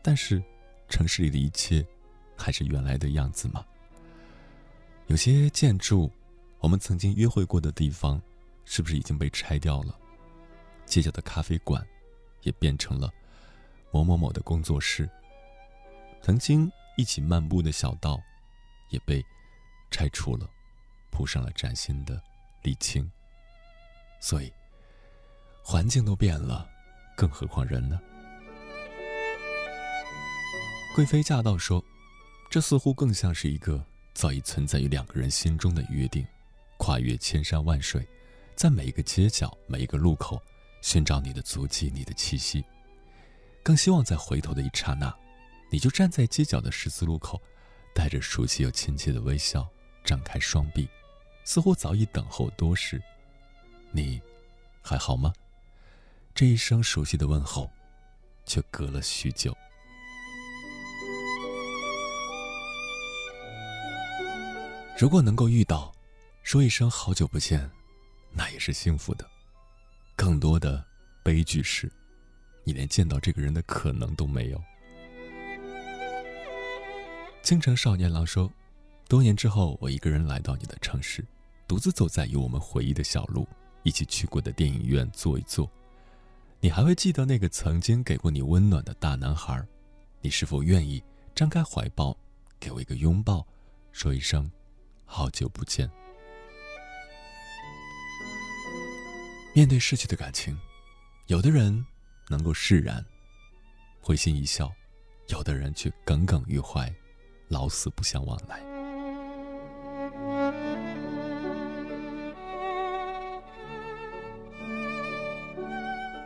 [0.04, 0.40] 但是
[0.88, 1.84] 城市里的一切
[2.38, 3.66] 还是原来的样子吗？
[5.08, 6.12] 有些建筑。”
[6.66, 8.20] 我们曾经约会过的地方，
[8.66, 9.96] 是不是已经被拆掉了？
[10.88, 11.86] 街角的咖啡馆，
[12.42, 13.14] 也变成了
[13.92, 15.08] 某某某的工作室。
[16.24, 18.20] 曾经一起漫步的小道，
[18.90, 19.24] 也被
[19.92, 20.50] 拆除了，
[21.12, 22.20] 铺上了崭新的
[22.64, 23.08] 沥青。
[24.20, 24.52] 所以，
[25.64, 26.68] 环境都变了，
[27.16, 28.02] 更何况人呢？
[30.96, 31.86] 贵妃驾到说
[32.50, 33.86] ：“这似乎更像是一个
[34.16, 36.26] 早已存在于两个人心中的约定。”
[36.86, 38.08] 跨越千山万水，
[38.56, 40.40] 在每一个街角、每一个路口，
[40.84, 42.64] 寻找你的足迹、你的气息。
[43.64, 45.12] 更希望在回头的一刹那，
[45.72, 47.42] 你就站在街角的十字路口，
[47.96, 49.68] 带着熟悉又亲切的微笑，
[50.04, 50.88] 张开双臂，
[51.44, 53.02] 似乎早已等候多时。
[53.92, 54.22] 你
[54.84, 55.34] 还好吗？
[56.36, 57.68] 这一声熟悉的问候，
[58.46, 59.58] 却隔了许久。
[65.00, 65.95] 如果能够遇到。
[66.46, 67.68] 说一声好久不见，
[68.32, 69.28] 那也是幸福的。
[70.16, 70.86] 更多的
[71.24, 71.92] 悲剧是，
[72.64, 74.64] 你连见到这个人的可能都没有。
[77.42, 78.48] 京城少年郎说，
[79.10, 81.26] 多年之后，我一个人来到你的城市，
[81.68, 83.48] 独自走在有我们回忆的小路，
[83.82, 85.68] 一起去过的电影院坐一坐。
[86.60, 89.66] 你还会记得那个曾经给过你温暖的大男孩？
[90.22, 92.16] 你是否愿意张开怀抱，
[92.60, 93.44] 给我一个拥抱，
[93.92, 94.48] 说一声
[95.06, 95.90] 好久不见？
[99.56, 100.60] 面对逝去的感情，
[101.28, 101.86] 有的人
[102.28, 103.02] 能够释然，
[104.02, 104.68] 会心一笑；
[105.30, 106.94] 有的人却耿耿于怀，
[107.48, 108.60] 老死不相往来。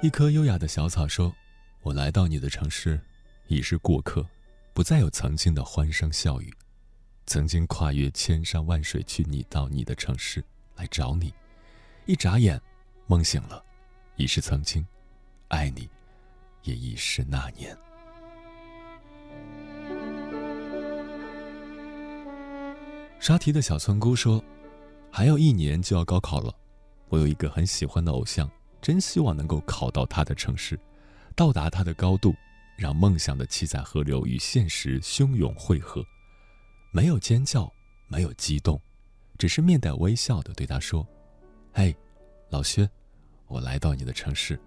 [0.02, 1.32] 一棵优雅的小草说
[1.84, 3.00] ：“我来到你的城市，
[3.46, 4.28] 已是过客，
[4.74, 6.52] 不再有曾经的欢声笑语。
[7.28, 10.44] 曾经跨越千山万水去你到你的城市
[10.76, 11.32] 来找你，
[12.08, 12.60] 一眨眼。”
[13.10, 13.66] 梦醒了，
[14.18, 14.86] 已是曾经；
[15.47, 15.89] 爱你，
[16.62, 17.76] 也已是那年。
[23.20, 24.39] 刷题的小村姑说
[25.12, 26.53] ：“还有一年就要高考了，
[27.07, 28.47] 我有一个很喜欢的偶像，
[28.80, 30.80] 真希望能够考到他的城市，
[31.36, 32.36] 到达他的高度，
[32.78, 36.05] 让梦想的七彩河流与现实汹涌汇合。
[36.91, 37.74] 没有尖叫，
[38.07, 38.80] 没有激动，
[39.39, 41.03] 只是面带微笑的对他说
[41.74, 41.97] ：‘嘿，
[42.51, 42.88] 老薛。’”
[43.50, 44.58] 我来到你的城市，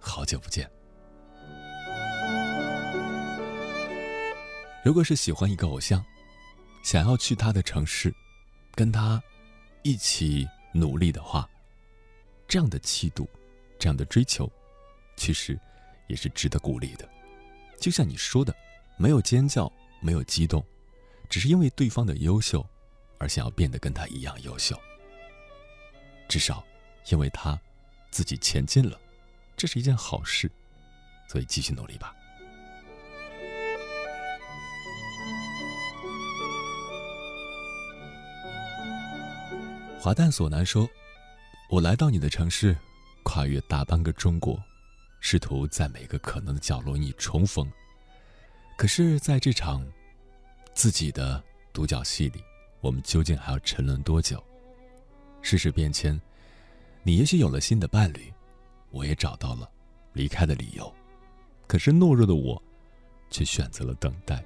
[0.00, 0.68] 好久不见。
[4.84, 6.04] 如果是喜欢一个偶像，
[6.82, 8.12] 想要去他的城市，
[8.74, 9.22] 跟他
[9.82, 11.48] 一起努力的话，
[12.48, 13.28] 这样的气度，
[13.78, 14.50] 这样的追求，
[15.16, 15.56] 其实
[16.08, 17.08] 也是值得鼓励的。
[17.78, 18.52] 就像你说的，
[18.98, 20.62] 没有尖叫，没有激动，
[21.30, 22.66] 只是因为对方的优秀，
[23.18, 24.76] 而想要变得跟他一样优秀。
[26.28, 26.64] 至少，
[27.12, 27.58] 因为他
[28.14, 28.96] 自己前进了，
[29.56, 30.48] 这是一件好事，
[31.26, 32.14] 所以继续努力吧。
[39.98, 40.88] 华诞索南说
[41.68, 42.76] ：“我来到你的城市，
[43.24, 44.62] 跨越大半个中国，
[45.18, 47.68] 试图在每个可能的角落与你重逢。
[48.76, 49.84] 可是，在这场
[50.72, 51.42] 自己的
[51.72, 52.40] 独角戏里，
[52.80, 54.40] 我们究竟还要沉沦多久？
[55.42, 56.20] 世事变迁，
[57.06, 58.32] 你也许有了新的伴侣，
[58.90, 59.70] 我也找到了
[60.12, 60.92] 离开的理由。
[61.66, 62.60] 可是懦弱的我，
[63.30, 64.42] 却选择了等待。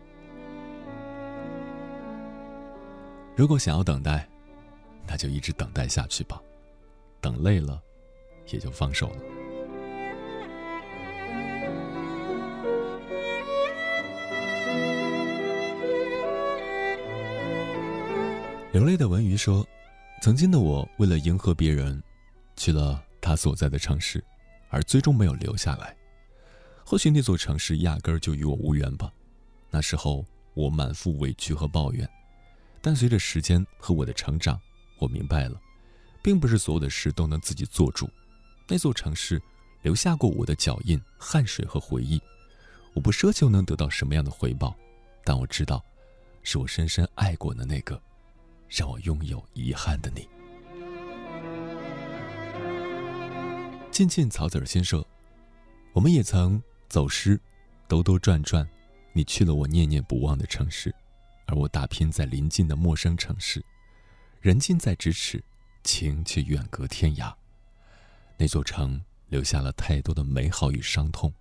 [3.35, 4.29] 如果想要等待。”
[5.11, 6.39] 那就一直等待下去吧，
[7.19, 7.83] 等累了，
[8.51, 9.17] 也就放手了。
[18.71, 19.67] 流泪的文鱼说
[20.21, 22.03] ：“曾经的我，为了迎合别人，
[22.59, 24.23] 去了他所在的城市，
[24.69, 25.97] 而最终没有留下来。
[26.85, 29.11] 或许那座城市压根儿就与我无缘吧。
[29.71, 32.09] 那时候我满腹委屈和抱怨，
[32.83, 34.61] 但随着时间和我的成长。”
[34.99, 35.61] 我明白了，
[36.25, 38.11] 并不是所有的事都能自己做主。
[38.67, 39.41] 那座城市
[39.83, 42.21] 留下过我的脚印、汗水和回忆。
[42.95, 44.77] 我不奢求能得到什么样的回报，
[45.25, 45.85] 但我知道，
[46.43, 48.03] 是我深深爱过的那个，
[48.69, 50.29] 让我拥有遗憾的你。
[53.91, 55.05] 进进草籽儿先生，
[55.93, 57.41] 我们也曾走失，
[57.89, 58.69] 兜兜转转，
[59.13, 60.95] 你去了我念念不忘的城市，
[61.47, 63.65] 而我打拼在临近的陌生城市。
[64.41, 65.43] 人近在咫尺，
[65.83, 67.35] 情却远隔天涯。
[68.37, 71.33] 那座城留下了太多的美好与伤痛，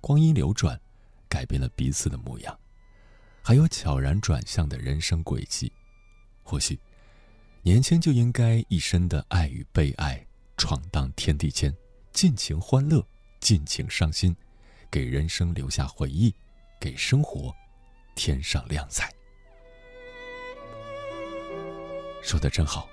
[0.00, 0.80] 光阴流转，
[1.28, 2.58] 改变了彼此的模样，
[3.40, 5.70] 还有悄然转向的人生轨迹。
[6.42, 6.76] 或许，
[7.62, 10.26] 年轻就应该一生的爱与被爱，
[10.56, 11.72] 闯荡天地间，
[12.12, 13.04] 尽情欢乐，
[13.40, 14.36] 尽情伤心，
[14.90, 16.34] 给人生留下回忆，
[16.78, 17.54] 给生活
[18.14, 19.12] 添上亮彩。
[22.22, 22.88] 说的真好，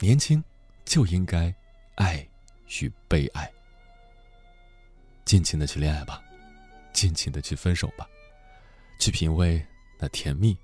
[0.00, 0.42] 年轻
[0.84, 1.54] 就应该
[1.96, 2.26] 爱
[2.80, 3.52] 与被爱，
[5.24, 6.22] 尽情的去恋爱吧，
[6.92, 8.08] 尽情的去分手吧，
[8.98, 9.62] 去品味
[9.98, 10.56] 那甜蜜，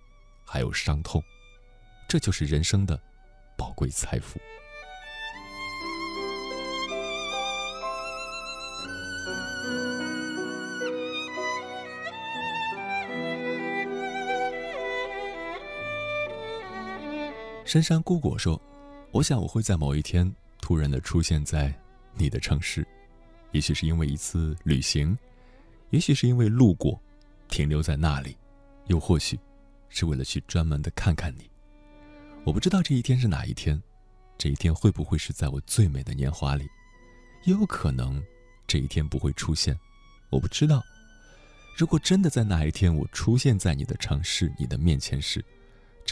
[0.47, 1.23] 还有伤痛，
[2.09, 2.99] 这就是人生的
[3.57, 4.41] 宝贵财富。
[17.65, 18.61] 深山孤果说
[19.13, 21.73] ：“我想我会在某一天突然的出现在
[22.15, 22.87] 你的城市，
[23.53, 25.17] 也许是因为一次旅行，
[25.91, 27.01] 也许是因为路过，
[27.49, 28.37] 停留在那里，
[28.89, 29.39] 又或许
[29.89, 31.49] 是为了去专门的看看你。
[32.45, 33.81] 我不知道这一天是哪一天，
[34.37, 36.67] 这一天会不会是在我最美的年华里，
[37.45, 38.21] 也有可能
[38.67, 39.79] 这一天不会出现。
[40.31, 40.83] 我不知道。
[41.79, 45.43] 如果真的在那一天我出现在你的城市，你的面前时。”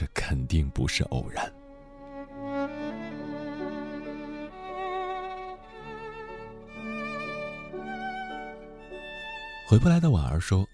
[0.00, 1.44] 这肯定不是偶然。
[9.68, 10.66] 回不来的婉儿说：“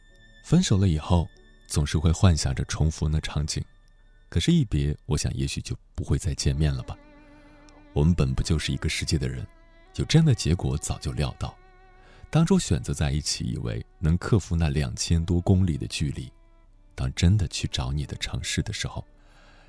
[0.47, 1.29] 分手了以后，
[1.67, 3.61] 总是会幻想着重逢的场景，
[4.29, 6.97] 可是，一别，我想也许就不会再见面了吧。
[7.95, 9.45] 我们本不就是一个世界的人，
[9.97, 11.53] 有这样的结果早就料到。
[12.31, 16.33] 当初选择在一起，以为能克服那两千多公里的距离。”
[16.95, 19.05] 当真的去找你的城市的时候，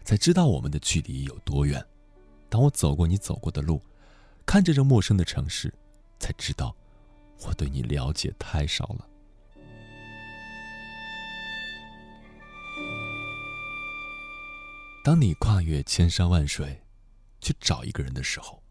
[0.08, 1.86] 才知道我们的距离有多远。
[2.48, 3.82] 当我走过你走过的路，
[4.46, 5.74] 看着这陌生的城市，
[6.18, 6.74] 才知道
[7.42, 9.06] 我对你了解太少了。
[15.04, 16.82] 当你跨越千山万水
[17.42, 18.64] 去找一个人的时候，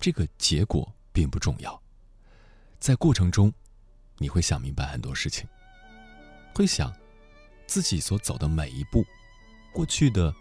[0.00, 1.78] 这个结果并不重要。
[2.80, 3.52] 在过程中，
[4.16, 5.46] 你会想明白很多事情，
[6.54, 6.90] 会想。
[7.66, 9.04] 自己所走的每一步，
[9.72, 10.34] 过去的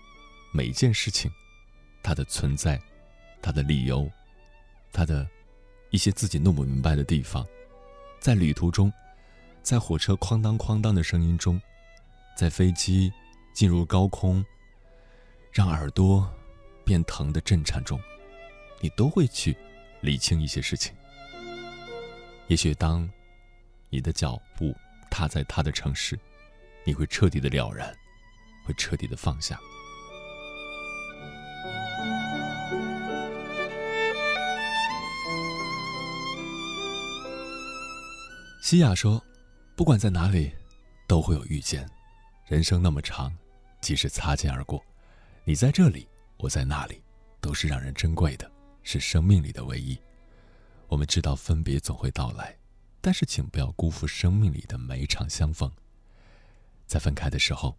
[0.54, 1.32] 每一件事情，
[2.02, 2.82] 它的存在，
[3.42, 4.10] 它的理由，
[4.92, 5.28] 它的
[5.90, 7.46] 一些自己弄不明白的地方，
[8.20, 8.92] 在旅途中，
[9.62, 11.62] 在火车哐当哐当的声音中，
[12.36, 13.12] 在飞机
[13.54, 14.44] 进入高空，
[15.52, 16.28] 让耳朵
[16.84, 18.00] 变疼的震颤中，
[18.80, 19.56] 你都会去
[20.02, 20.96] 理清一些事情。
[22.48, 23.10] 也许当
[23.90, 24.76] 你的脚步
[25.12, 26.18] 踏在他的城市。
[26.86, 27.94] 你会彻底的了然，
[28.68, 29.58] 会彻底的放下。
[38.62, 39.24] 西雅说
[39.78, 40.52] ：“不管在哪里，
[41.08, 41.90] 都会有遇见。
[42.46, 43.34] 人生那么长，
[43.80, 44.84] 即使擦肩而过，
[45.46, 46.06] 你在这里，
[46.36, 47.02] 我在那里，
[47.40, 48.52] 都是让人珍贵的，
[48.84, 49.98] 是生命里的唯一。
[50.90, 52.58] 我们知道分别总会到来，
[53.00, 55.72] 但是请不要辜负生命里的每一场相逢。
[56.86, 57.78] 在分开的时候，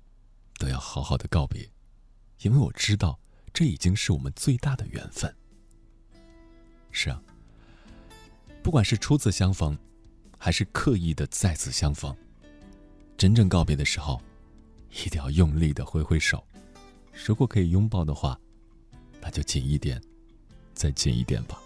[0.59, 1.71] 都要好好的告别，
[2.41, 3.19] 因为我知道，
[3.55, 5.35] 这已经是我们最大的缘分。
[6.91, 7.23] 是啊，
[8.63, 9.79] 不管是初次相逢。”
[10.41, 12.17] 还是刻意的再次相逢。
[13.17, 14.23] 真正告别的时候，
[15.05, 16.47] 一定要用力的挥挥手。
[17.27, 18.39] 如果可以拥抱的话，
[19.21, 20.01] 那就紧一点，
[20.75, 21.61] 再紧一点吧。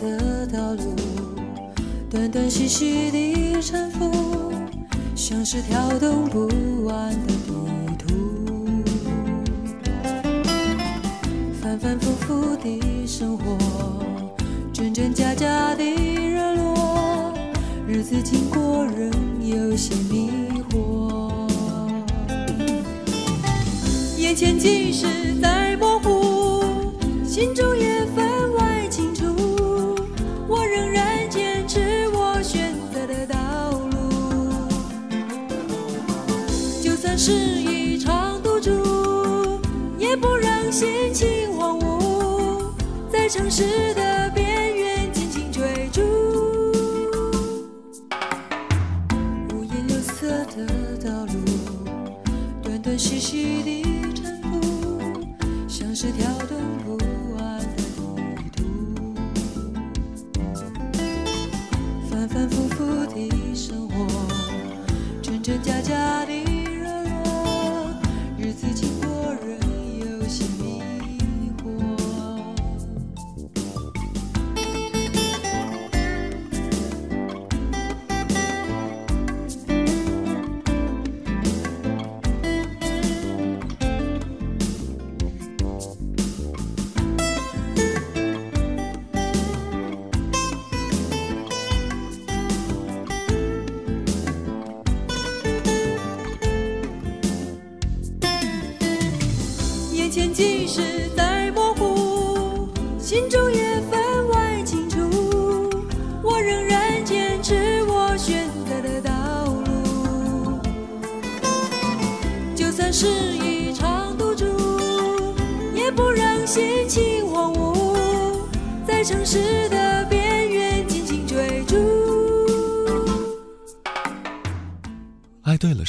[0.00, 0.94] 的道路，
[2.10, 4.52] 断断续续的沉浮，
[5.14, 6.46] 像是跳动不
[6.84, 7.52] 完的地
[7.98, 8.14] 图。
[11.60, 13.56] 反反复复的生活，
[14.72, 17.32] 真真假假的热络，
[17.86, 19.10] 日子经过仍
[19.46, 20.30] 有些迷
[20.70, 21.48] 惑。
[24.18, 25.06] 眼前即使
[25.40, 26.64] 再模糊，
[27.24, 27.71] 心中
[43.32, 44.11] 城市的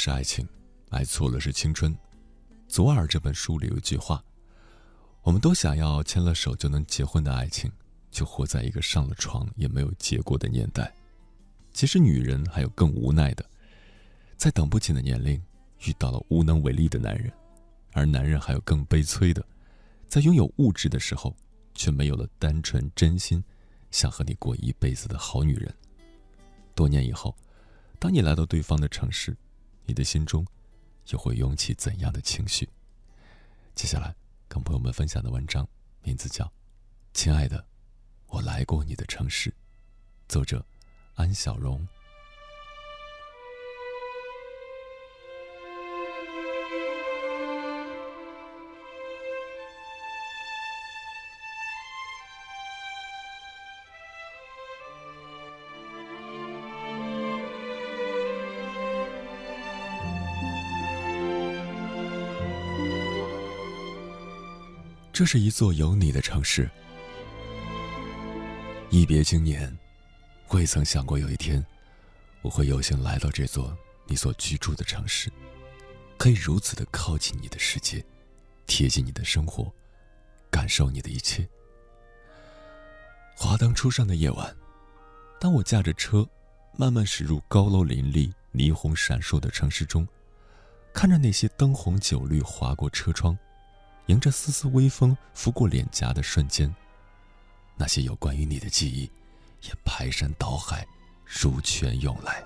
[0.04, 0.46] 是爱情，
[0.90, 1.96] 爱错了是青春。
[2.68, 4.22] 左耳这本书里有一句话：
[5.22, 7.72] 我们都想要牵了手就能结婚的爱情，
[8.10, 10.94] 就活在一个上了床也没有结果的年代。
[11.72, 13.42] 其实女人还有更无奈的，
[14.36, 15.42] 在等不起的年龄。
[15.86, 17.32] 遇到了无能为力的男人，
[17.94, 19.42] 而男人还有更悲催的，
[20.06, 21.34] 在拥有物质的时候，
[21.74, 23.42] 却没有了单纯真心
[23.90, 25.74] 想和你过一辈子的好女人。
[26.74, 27.34] 多年以后，
[27.98, 29.34] 当你来到对方的城市，
[29.86, 30.46] 你的心中
[31.08, 32.68] 又会涌起怎样的情绪？
[33.74, 34.14] 接下来
[34.48, 35.68] 跟朋友们分享的文章
[36.02, 36.44] 名字叫
[37.12, 37.64] 《亲爱的，
[38.28, 39.50] 我来过你的城市》，
[40.28, 40.64] 作者
[41.14, 41.86] 安小荣。
[65.14, 66.68] 这是一座有你的城市。
[68.90, 69.72] 一别经年，
[70.50, 71.64] 未曾想过有一天，
[72.42, 75.32] 我会有幸来到这座你所居住的城市，
[76.18, 78.04] 可以如此的靠近你的世界，
[78.66, 79.72] 贴近你的生活，
[80.50, 81.48] 感受你的一切。
[83.36, 84.52] 华灯初上的夜晚，
[85.38, 86.28] 当我驾着车，
[86.76, 90.08] 慢慢驶入高楼林立、霓虹闪烁的城市中，
[90.92, 93.38] 看着那些灯红酒绿划过车窗。
[94.06, 96.72] 迎着丝丝微风拂过脸颊的瞬间，
[97.76, 99.10] 那些有关于你的记忆，
[99.62, 100.86] 也排山倒海，
[101.24, 102.44] 如泉涌来。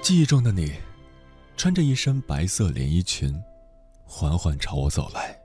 [0.00, 0.72] 记忆中的你，
[1.56, 3.34] 穿着一身白色连衣裙，
[4.04, 5.38] 缓缓朝我走来，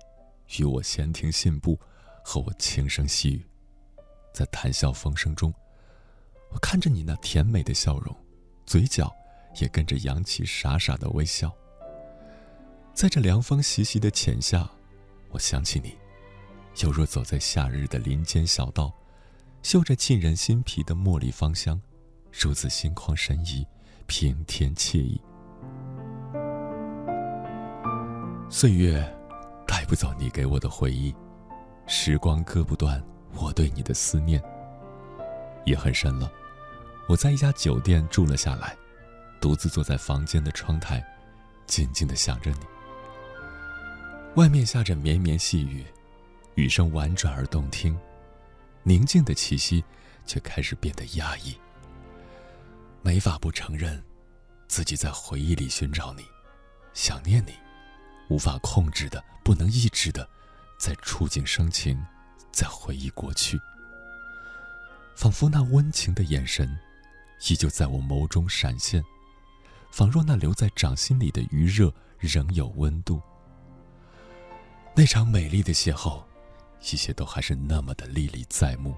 [0.57, 1.77] 与我闲庭信步，
[2.23, 3.45] 和我轻声细语，
[4.33, 5.53] 在谈笑风生中，
[6.51, 8.15] 我看着你那甜美的笑容，
[8.65, 9.13] 嘴角
[9.59, 11.53] 也跟着扬起傻傻的微笑。
[12.93, 14.69] 在这凉风习习的浅夏，
[15.29, 15.95] 我想起你，
[16.83, 18.93] 犹若走在夏日的林间小道，
[19.63, 21.81] 嗅着沁人心脾的茉莉芳香，
[22.31, 23.65] 如此心旷神怡，
[24.05, 25.21] 平添惬意。
[28.49, 28.99] 岁月
[29.67, 31.13] 带不走你给我的回忆，
[31.87, 33.01] 时光割不断
[33.33, 34.41] 我对你的思念。
[35.65, 36.31] 夜很深了，
[37.07, 38.75] 我在一家酒店住了下来，
[39.39, 41.03] 独自坐在房间的窗台，
[41.67, 42.59] 静静的想着你。
[44.35, 45.85] 外面下着绵绵细雨，
[46.55, 47.97] 雨声婉转而动听，
[48.83, 49.83] 宁静的气息
[50.25, 51.55] 却开始变得压抑。
[53.01, 54.01] 没法不承认，
[54.67, 56.23] 自己在回忆里寻找你，
[56.93, 57.53] 想念你，
[58.29, 60.27] 无法控制的、不能抑制的，
[60.77, 61.99] 在触景生情，
[62.51, 63.59] 在回忆过去。
[65.15, 66.77] 仿佛那温情的眼神，
[67.49, 69.03] 依旧在我眸中闪现，
[69.91, 73.21] 仿若那留在掌心里的余热仍有温度。
[74.95, 76.23] 那场美丽的邂逅，
[76.81, 78.95] 一切都还是那么的历历在目。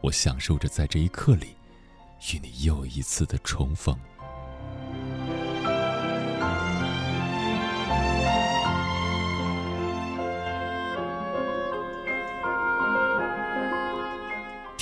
[0.00, 1.56] 我享受着在这一刻里，
[2.32, 3.98] 与你又一次的重逢。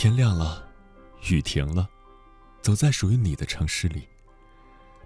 [0.03, 0.69] 天亮了，
[1.31, 1.89] 雨停了，
[2.61, 4.09] 走在属于你的城市里，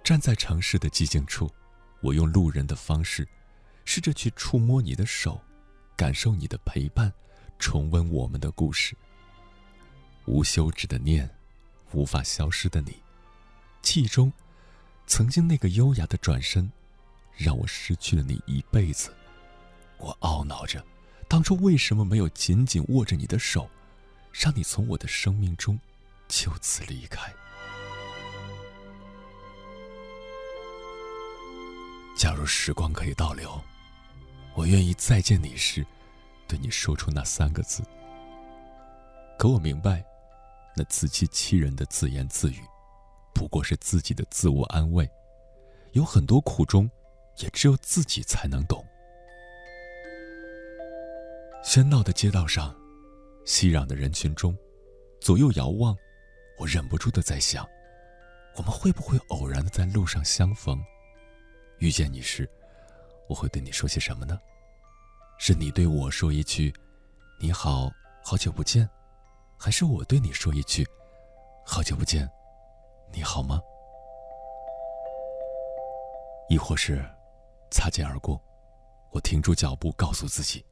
[0.03, 1.47] 站在城市的寂静处，
[2.01, 3.27] 我用路人的方式。
[3.85, 5.39] 试着去触摸你的手，
[5.95, 7.13] 感受你的陪伴，
[7.59, 8.97] 重温我们的故事。
[10.25, 11.29] 无休止的念，
[11.91, 12.99] 无法消失的你，
[13.83, 14.33] 记忆中，
[15.05, 16.71] 曾经那个优雅的转身，
[17.35, 19.13] 让我失去了你一辈子。
[19.99, 20.83] 我懊恼着，
[21.27, 23.69] 当初为什么没有紧紧握着你的手，
[24.39, 25.79] 让你从我的生命中
[26.27, 27.33] 就此离开？
[32.15, 33.59] 假如时光可以倒流。
[34.53, 35.83] 我愿意再见你时，
[36.47, 37.83] 对你说出那三个字。
[39.39, 40.05] 可我明白，
[40.75, 42.61] 那自欺欺人的自言自语，
[43.33, 45.09] 不过是自己的自我安慰。
[45.93, 46.89] 有很多苦衷，
[47.37, 48.85] 也只有自己才能懂。
[51.63, 52.75] 喧闹的街道上，
[53.47, 54.53] 熙攘的人群中，
[55.21, 55.95] 左右遥望，
[56.59, 57.65] 我忍不住的在想：
[58.57, 60.77] 我们会不会偶然的在路上相逢？
[61.79, 62.47] 遇见你时。
[63.29, 64.37] 我会对你说些什么呢？
[65.39, 66.73] 是你对我说一句
[67.39, 67.89] “你好，
[68.21, 68.87] 好久不见”，
[69.57, 70.85] 还是我对你说一句
[71.65, 72.29] “好久不见，
[73.13, 73.61] 你好吗？”
[76.49, 77.01] 亦或是
[77.71, 78.41] 擦肩而过，
[79.11, 80.65] 我停住脚步，告诉自己，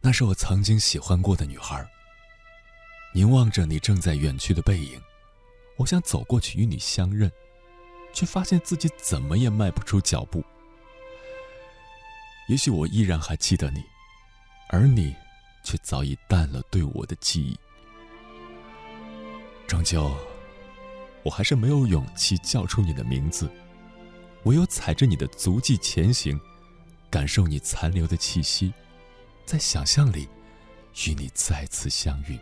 [0.00, 1.84] 那是我曾经喜欢过的女孩。
[3.12, 5.00] 凝望着你正在远去的背影，
[5.76, 7.30] 我想走过去与你相认，
[8.12, 10.44] 却发现自己怎么也迈不出脚步。
[12.48, 13.82] 也许我依然还记得你，
[14.68, 15.14] 而你，
[15.64, 17.58] 却早已淡了对我的记忆。
[19.66, 20.14] 终究，
[21.24, 23.50] 我还是没有勇气叫出你的名字，
[24.44, 26.38] 唯有踩着你的足迹前行，
[27.10, 28.72] 感受你残留的气息，
[29.46, 30.28] 在想象里，
[31.06, 32.36] 与你再次相遇。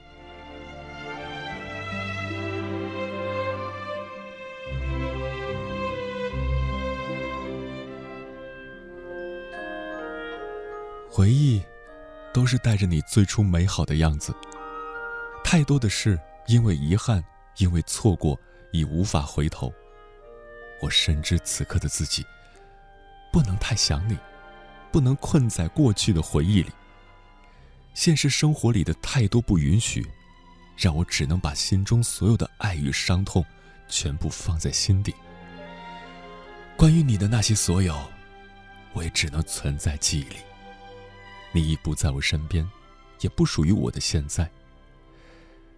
[11.11, 11.62] 回忆，
[12.32, 14.34] 都是带着你最初美好的样子。
[15.44, 17.22] 太多的事，因为遗憾，
[17.59, 18.40] 因为错过，
[18.72, 19.70] 已无法回头。
[20.80, 22.24] 我深知此刻的自己，
[23.30, 24.18] 不能太想你，
[24.90, 26.72] 不能困在过去的回忆里。
[27.95, 30.05] 现实生活里的太多不允许，
[30.76, 33.45] 让我只能把心中所有的爱与伤痛，
[33.88, 35.14] 全部放在心底。
[36.76, 37.97] 关于你的那些所有，
[38.92, 40.36] 我也只能存在记忆里。
[41.53, 42.68] 你已不在我身边，
[43.20, 44.51] 也不属于我的现在。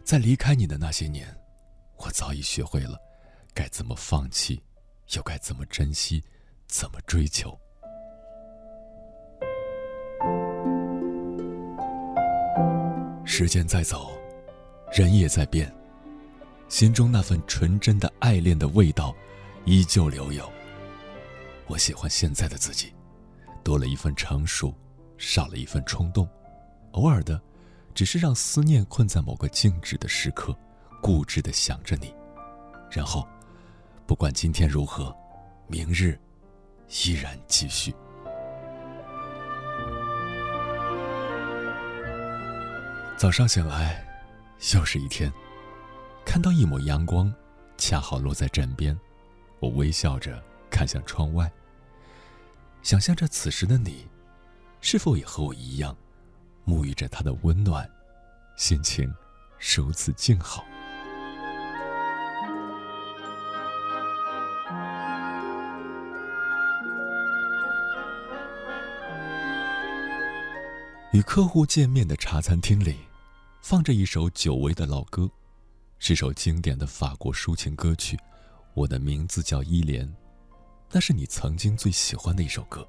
[0.02, 1.36] 在离开你的那些年，
[1.98, 2.98] 我早已学会了
[3.52, 4.62] 该怎么放弃，
[5.12, 6.24] 又该怎么珍惜，
[6.66, 7.58] 怎么追求。
[13.38, 14.12] 时间在走，
[14.90, 15.70] 人也在变，
[16.70, 19.14] 心中那份纯真的爱恋的味道
[19.66, 20.50] 依旧留有。
[21.66, 22.94] 我喜欢现在的自己，
[23.62, 24.74] 多了一份成熟。
[25.18, 26.26] 少了一份冲动，
[26.92, 27.38] 偶尔的，
[27.94, 30.56] 只是让思念困在某个静止的时刻，
[31.02, 32.14] 固执的想着你，
[32.90, 33.28] 然后，
[34.06, 35.14] 不管今天如何，
[35.66, 36.18] 明日
[37.04, 37.94] 依然继续。
[43.16, 44.06] 早上醒来，
[44.74, 45.32] 又是一天，
[46.22, 47.32] 看到一抹阳光，
[47.78, 48.96] 恰好落在枕边，
[49.58, 51.50] 我微笑着看向窗外，
[52.82, 54.06] 想象着此时的你，
[54.82, 55.96] 是否也和我一样，
[56.66, 57.90] 沐浴着它的温暖，
[58.54, 59.10] 心情
[59.74, 60.62] 如此静好。
[71.12, 73.05] 与客户见面的茶餐厅里，
[73.68, 75.28] 放着一首久违的老歌，
[75.98, 78.16] 是首经典的法国抒情歌曲。
[78.74, 80.08] 我的名字叫伊莲，
[80.88, 82.86] 那是你曾经最喜欢的一首歌。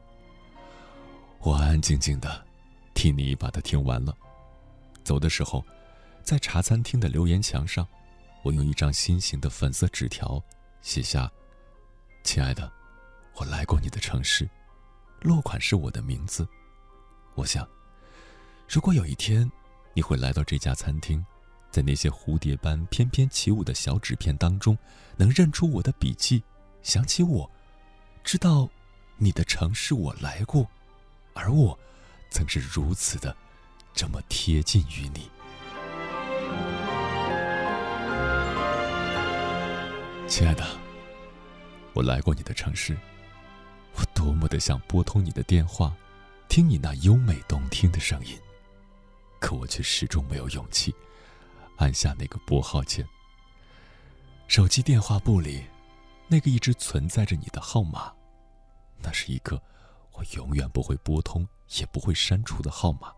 [1.39, 2.45] 我安安静静的，
[2.93, 4.15] 替你把它听完了。
[5.03, 5.65] 走的时候，
[6.21, 7.84] 在茶餐厅的留言墙上，
[8.43, 10.39] 我用一张心形的粉色纸条
[10.84, 11.28] 写下
[12.23, 12.71] ：“亲爱的，
[13.38, 14.47] 我来过你的城市。”
[15.21, 16.47] 落款是我的名字。
[17.34, 17.67] 我想。
[18.69, 19.49] 如果有一天，
[19.98, 21.26] 你会来到这家餐厅，
[21.72, 24.78] 在那些蝴蝶般翩翩起舞的小纸片当中，
[25.16, 26.43] 能认出我的笔迹，
[26.84, 27.50] 想起我，
[28.24, 28.70] 知道
[29.18, 30.68] 你的城市我来过，
[31.34, 31.76] 而我
[32.30, 33.36] 曾是如此的
[33.91, 35.32] 这么贴近于你，
[40.28, 40.64] 亲爱的，
[41.93, 42.95] 我来过你的城市，
[43.95, 45.91] 我多么的想拨通你的电话，
[46.48, 48.38] 听你那优美动听的声音。
[49.39, 50.93] 可我却始终没有勇气
[51.77, 53.07] 按下那个拨号键。
[54.47, 55.63] 手机电话簿里，
[56.27, 58.13] 那个一直存在着你的号码，
[59.01, 59.61] 那是一个
[60.13, 61.47] 我永远不会拨通
[61.79, 63.11] 也不会删除的号码。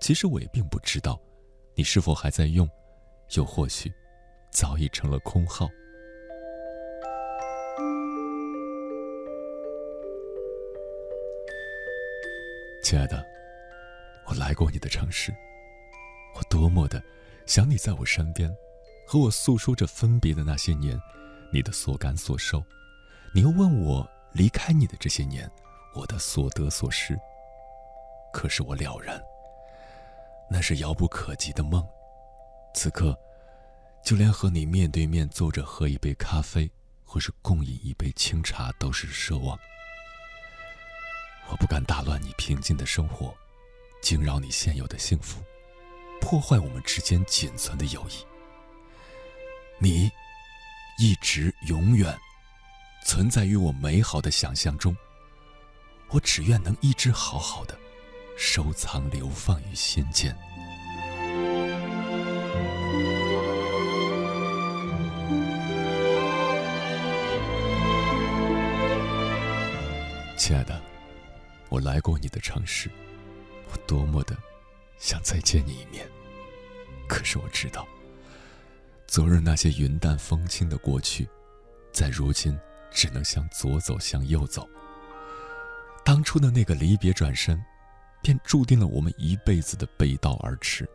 [0.00, 1.20] 其实我也并不知道，
[1.74, 2.68] 你是否还在用，
[3.36, 3.92] 又或许
[4.50, 5.68] 早已成了空号。
[12.82, 13.37] 亲爱的。
[14.28, 15.34] 我来过你的城市，
[16.34, 17.02] 我多么的
[17.46, 18.54] 想你在我身边，
[19.06, 21.00] 和我诉说着分别的那些年，
[21.50, 22.62] 你的所感所受。
[23.34, 25.50] 你又问我离开你的这些年，
[25.94, 27.18] 我的所得所失。
[28.30, 29.18] 可是我了然，
[30.50, 31.82] 那是遥不可及的梦。
[32.74, 33.18] 此刻，
[34.04, 36.70] 就连和你面对面坐着喝一杯咖啡，
[37.02, 39.58] 或是共饮一杯清茶，都是奢望。
[41.48, 43.34] 我不敢打乱你平静的生活。
[44.08, 45.42] 惊扰你现有的幸福，
[46.18, 48.24] 破坏我们之间仅存的友谊。
[49.78, 50.10] 你
[50.96, 52.18] 一直永远
[53.04, 54.96] 存在于我美好的想象中。
[56.08, 57.78] 我只愿能一直好好的
[58.34, 60.34] 收藏、流放于心间。
[70.38, 70.80] 亲爱的，
[71.68, 72.90] 我来过你的城市。
[73.70, 74.36] 我多么的
[74.98, 76.08] 想再见你一面，
[77.06, 77.86] 可是我知道，
[79.06, 81.28] 昨日那些云淡风轻的过去，
[81.92, 82.58] 在如今
[82.90, 84.68] 只能向左走，向右走。
[86.04, 87.62] 当初的那个离别转身，
[88.22, 90.88] 便注定了我们一辈子的背道而驰。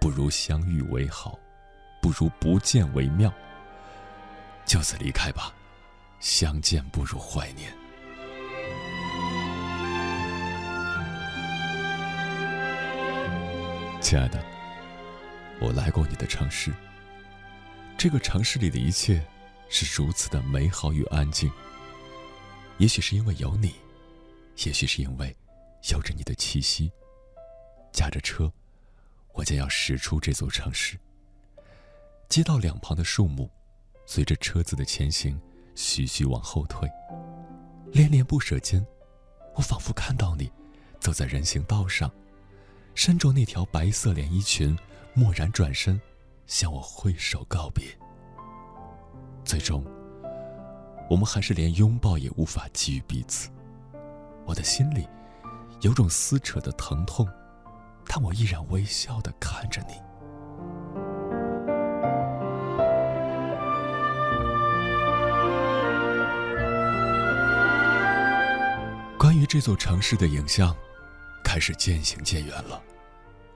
[0.00, 1.38] 不如相遇为好，
[2.02, 3.32] 不如不见为妙。
[4.64, 5.52] 就此离开吧，
[6.20, 7.74] 相见不如怀念。
[14.00, 14.42] 亲爱的，
[15.60, 16.72] 我来过你的城市。
[17.96, 19.22] 这个城市里的一切
[19.68, 21.50] 是如此的美好与安静。
[22.78, 23.74] 也许是因为有你，
[24.64, 25.36] 也许是因为
[25.90, 26.90] 有着你的气息。
[27.92, 28.50] 驾着车，
[29.32, 30.96] 我将要驶出这座城市。
[32.28, 33.50] 街道两旁的树木，
[34.06, 35.38] 随着车子的前行，
[35.74, 36.88] 徐徐往后退。
[37.92, 38.86] 恋恋不舍间，
[39.56, 40.50] 我仿佛看到你，
[41.00, 42.08] 走在人行道上。
[42.98, 44.76] 身着那条白色连衣裙，
[45.14, 46.00] 蓦然转身，
[46.48, 47.84] 向我挥手告别。
[49.44, 49.84] 最终，
[51.08, 53.50] 我们还是连拥抱也无法给予彼此。
[54.44, 55.08] 我的心里
[55.82, 57.24] 有种撕扯的疼痛，
[58.04, 59.94] 但我依然微笑的看着你。
[69.16, 70.74] 关于这座城市的影像。
[71.44, 72.82] 开始渐行渐远了。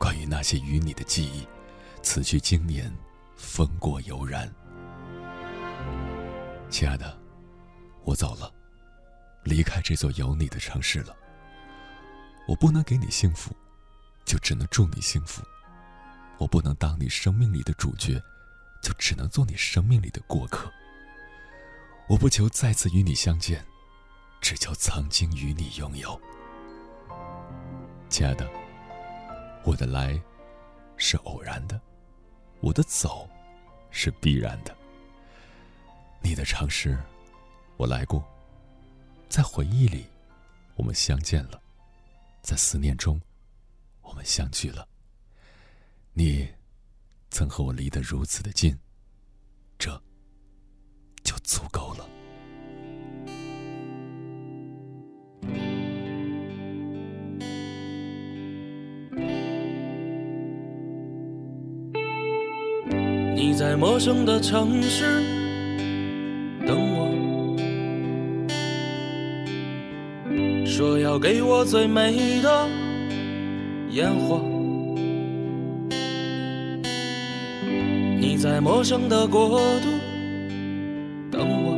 [0.02, 1.46] 关于那些与你的记忆，
[2.02, 2.92] 此去经年，
[3.36, 4.52] 风过犹然。
[6.68, 7.16] 亲爱的，
[8.02, 8.52] 我走了，
[9.44, 11.14] 离开这座有你的城市了。
[12.48, 13.54] 我不能给你幸福，
[14.24, 15.40] 就只能祝你幸福。
[16.36, 18.20] 我不能当你生命里的主角，
[18.82, 20.68] 就只能做你生命里的过客。
[22.08, 23.64] 我不求再次与你相见，
[24.40, 26.20] 只求曾经与你拥有。
[28.08, 28.50] 亲爱的，
[29.64, 30.20] 我的来
[30.96, 31.80] 是偶然的，
[32.60, 33.28] 我的走
[33.90, 34.76] 是必然的。
[36.20, 36.98] 你的城市，
[37.76, 38.24] 我来过，
[39.28, 40.06] 在回忆里，
[40.76, 41.60] 我们相见了；
[42.42, 43.20] 在思念中，
[44.02, 44.86] 我们相聚了。
[46.12, 46.48] 你
[47.30, 48.78] 曾和我离得如此的近，
[49.78, 50.00] 这
[51.24, 51.81] 就足够
[63.62, 65.22] 在陌生的城市。
[66.66, 67.06] 等我，
[70.66, 72.68] 说要给我最美的
[73.90, 74.40] 烟火。
[78.18, 79.88] 你在陌生的国度
[81.30, 81.76] 等我，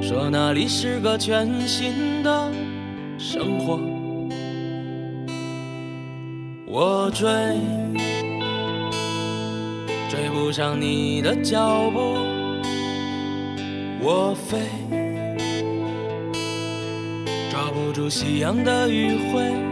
[0.00, 2.52] 说那里是个全新的
[3.18, 3.80] 生活。
[6.68, 7.28] 我追。
[10.42, 12.16] 追不上你的脚步，
[14.00, 14.58] 我飞，
[17.48, 19.71] 抓不住夕阳的余晖。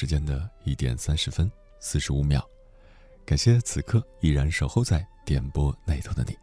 [0.00, 2.42] 时间的一点三十分四十五秒，
[3.26, 6.34] 感谢此刻依然守候在点播那头的你。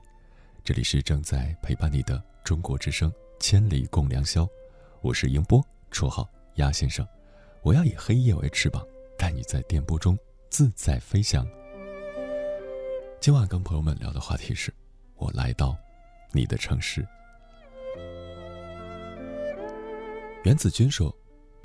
[0.64, 4.47] 这里是正在陪伴你的中国之声千里共良宵。
[5.01, 5.60] 我是英波，
[5.91, 7.03] 绰号鸭先生。
[7.64, 8.86] 我要以黑夜为翅膀，
[9.18, 10.16] 带你在电波中
[10.51, 11.43] 自在飞翔。
[13.20, 14.72] 今晚跟朋友们聊的话题是：
[15.16, 15.76] 我来到
[16.32, 17.03] 你的城市。
[20.43, 21.12] 袁子君说：“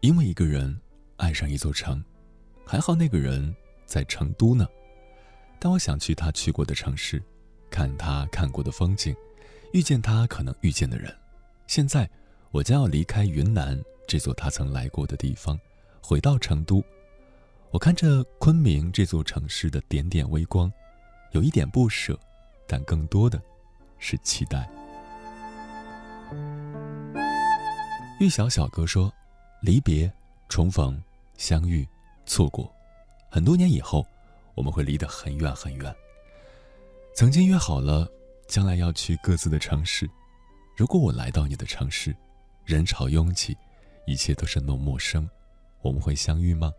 [0.01, 0.75] 因为一个人
[1.23, 2.05] 爱上一座城，
[2.67, 3.55] 还好那个人
[3.87, 4.67] 在成都呢。
[5.61, 7.23] 但我想去他去过的城市，
[7.71, 9.15] 看他看过的风景，
[9.73, 11.17] 遇见他可能遇见的人。
[11.69, 12.11] 现在，
[12.51, 15.57] 我将要离开云南这座他曾来过的地方。”
[16.05, 16.83] 回到成都，
[17.71, 20.71] 我看着昆明这座城市的点点微光，
[21.31, 22.19] 有一点不舍，
[22.67, 23.41] 但更多的
[24.01, 24.69] 是期待。
[28.19, 29.13] 玉小小哥说
[29.63, 30.13] ：“离别、
[30.49, 31.01] 重逢、
[31.37, 31.87] 相遇、
[32.27, 32.73] 错过，
[33.31, 34.07] 很多年以后，
[34.55, 35.95] 我们会离得很远很远。
[37.15, 38.11] 曾经约好了，
[38.47, 40.09] 将来要去各自的城市。
[40.77, 42.15] 如果我来到你的城市，
[42.65, 43.57] 人潮拥挤，
[44.07, 45.29] 一切都是那么陌生。”
[45.83, 46.73] 我们会相遇吗？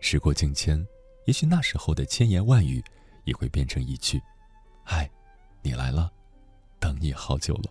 [0.00, 0.84] 时过境迁，
[1.26, 2.82] 也许那时候的千言万语，
[3.24, 4.20] 也会变成一句
[4.82, 5.08] ：“嗨，
[5.62, 6.12] 你来了，
[6.80, 7.70] 等你好久了。”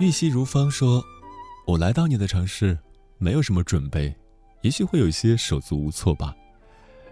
[0.00, 1.04] 玉溪如风说
[1.66, 2.76] ：“我来到你的城市，
[3.16, 4.12] 没有什么准备，
[4.62, 6.34] 也许会有些手足无措吧，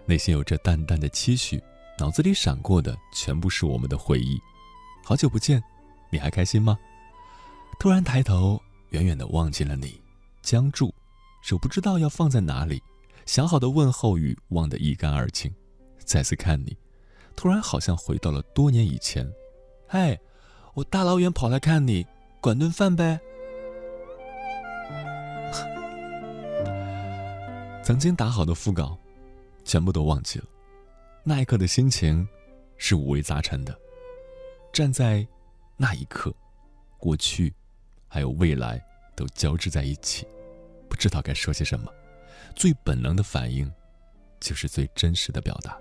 [0.05, 1.61] 内心有着淡淡的期许。”
[1.99, 4.37] 脑子里闪过的全部是我们的回忆，
[5.05, 5.63] 好久不见，
[6.09, 6.77] 你还开心吗？
[7.79, 8.59] 突然抬头，
[8.89, 10.01] 远远的望见了你，
[10.41, 10.91] 僵住，
[11.43, 12.81] 手不知道要放在哪里，
[13.27, 15.53] 想好的问候语忘得一干二净。
[16.03, 16.75] 再次看你，
[17.35, 19.31] 突然好像回到了多年以前。
[19.87, 20.19] 嗨，
[20.73, 22.05] 我大老远跑来看你，
[22.43, 23.17] 管顿饭呗。
[27.81, 28.97] 曾经打好的副稿，
[29.63, 30.45] 全部都忘记了。
[31.23, 32.27] 那一刻的心情
[32.75, 33.73] 是五味杂陈的。
[34.73, 35.25] 站在
[35.77, 36.33] 那一刻，
[36.97, 37.53] 过去
[38.09, 38.83] 还有未来
[39.15, 40.27] 都交织在一起，
[40.89, 41.89] 不知道该说些什么。
[42.55, 43.71] 最本能的反应，
[44.41, 45.79] 就是最真实的表达。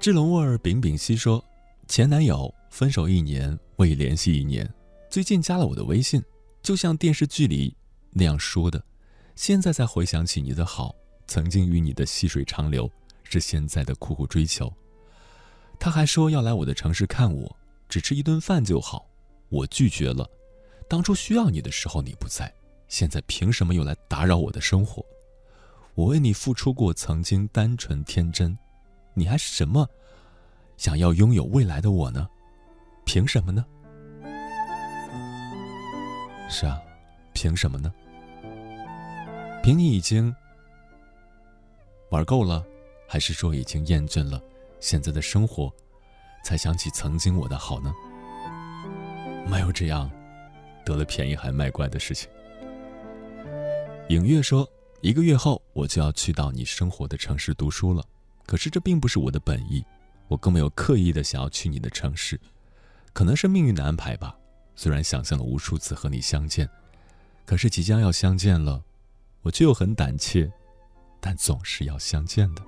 [0.00, 1.44] 志龙味儿秉秉熙说
[1.86, 4.66] ：“前男友分手一年，未联系一年，
[5.10, 6.24] 最近加了我的微信，
[6.62, 7.76] 就像电视剧里
[8.10, 8.82] 那样说的。”
[9.36, 10.94] 现在才回想起你的好，
[11.26, 12.90] 曾经与你的细水长流，
[13.24, 14.72] 是现在的苦苦追求。
[15.78, 17.54] 他还说要来我的城市看我，
[17.86, 19.06] 只吃一顿饭就好，
[19.50, 20.26] 我拒绝了。
[20.88, 22.50] 当初需要你的时候你不在，
[22.88, 25.04] 现在凭什么又来打扰我的生活？
[25.94, 28.56] 我为你付出过，曾经单纯天真，
[29.14, 29.88] 你还什么
[30.76, 32.28] 想要拥有未来的我呢？
[33.04, 33.64] 凭什么呢？
[36.48, 36.80] 是啊，
[37.32, 37.92] 凭什么呢？
[39.62, 40.34] 凭你已经
[42.10, 42.64] 玩够了，
[43.06, 44.42] 还是说已经厌倦了
[44.80, 45.72] 现在的生活，
[46.44, 47.92] 才想起曾经我的好呢？
[49.46, 50.10] 没有这样
[50.84, 52.30] 得了便宜还卖乖的事情。
[54.08, 54.68] 影月说，
[55.02, 58.04] 一个月后我就要去到你生活的城市读书了，
[58.50, 59.84] 可是这并不是我的本意，
[60.26, 62.40] 我更没有刻意的想要去你的城市，
[63.12, 64.36] 可能是命运的安排吧。
[64.74, 66.68] 虽然想象了无数次和你相见，
[67.46, 68.82] 可是即将要相见了。
[69.42, 70.50] 我却又很胆怯，
[71.20, 72.62] 但总是要相见的。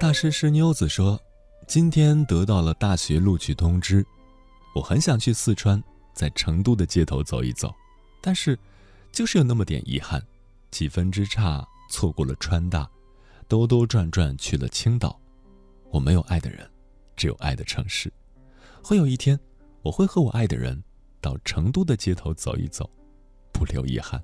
[0.00, 1.20] 大师师妞子说
[1.68, 4.06] ：“今天得到了大学录取通知，
[4.74, 7.74] 我很想去四川，在成都的街头走一走，
[8.22, 8.58] 但是
[9.18, 10.24] 就是有那么点遗憾，
[10.70, 12.88] 几分之差错过了川大，
[13.48, 15.20] 兜兜转转去了青岛。
[15.90, 16.70] 我没有爱的人，
[17.16, 18.12] 只有爱的城市。
[18.80, 19.36] 会有一天，
[19.82, 20.80] 我会和我爱的人。”
[21.20, 22.88] 到成都的街头走一走，
[23.52, 24.22] 不留遗憾。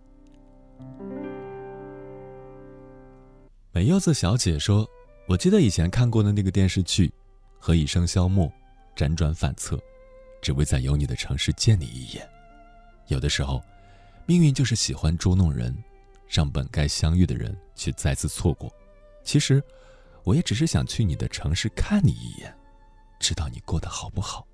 [3.73, 4.89] 美柚子小姐说
[5.27, 7.09] ：“我记得以前看过的那个电视剧
[7.59, 8.47] 《何以笙箫默》，
[8.95, 9.77] 辗转反侧，
[10.41, 12.25] 只为在有你的城市见你一眼。
[13.09, 13.61] 有的时候，
[14.27, 15.77] 命运就是喜欢捉弄人，
[16.27, 18.73] 让本该相遇的人却再次错过。
[19.23, 19.63] 其实，
[20.23, 22.55] 我也只是想去你的城市看你一眼，
[23.21, 24.47] 知道你过得好不好。”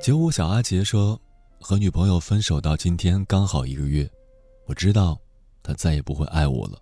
[0.00, 1.20] 九五小阿杰说
[1.60, 4.10] ：“和女朋友分手到今天刚好一个月，
[4.64, 5.20] 我知道
[5.62, 6.80] 他再也不会爱我了，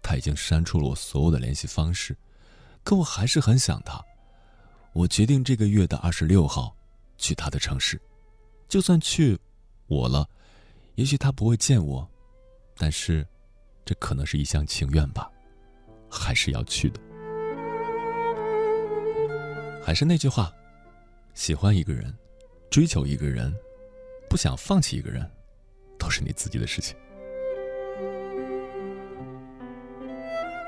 [0.00, 2.16] 他已经删除了我所有的联系方式，
[2.84, 4.00] 可我还是很想他。
[4.92, 6.76] 我决定这个月的二十六号
[7.16, 8.00] 去他的城市，
[8.68, 9.38] 就算去
[9.86, 10.28] 我了，
[10.96, 12.08] 也许他不会见我，
[12.76, 13.26] 但是
[13.84, 15.30] 这可能是一厢情愿吧，
[16.10, 17.00] 还是要去的。”
[19.82, 20.52] 还是那句话，
[21.32, 22.14] 喜欢一个人，
[22.70, 23.54] 追求一个人，
[24.28, 25.26] 不想放弃一个人，
[25.98, 26.94] 都是你自己的事情。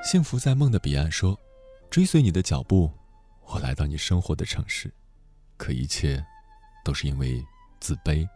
[0.03, 1.39] 幸福在梦的彼岸说
[1.91, 2.91] ：“追随你的脚步，
[3.45, 4.91] 我来到你生活的城市，
[5.59, 6.25] 可一切，
[6.83, 7.45] 都是因为
[7.81, 8.29] 自卑，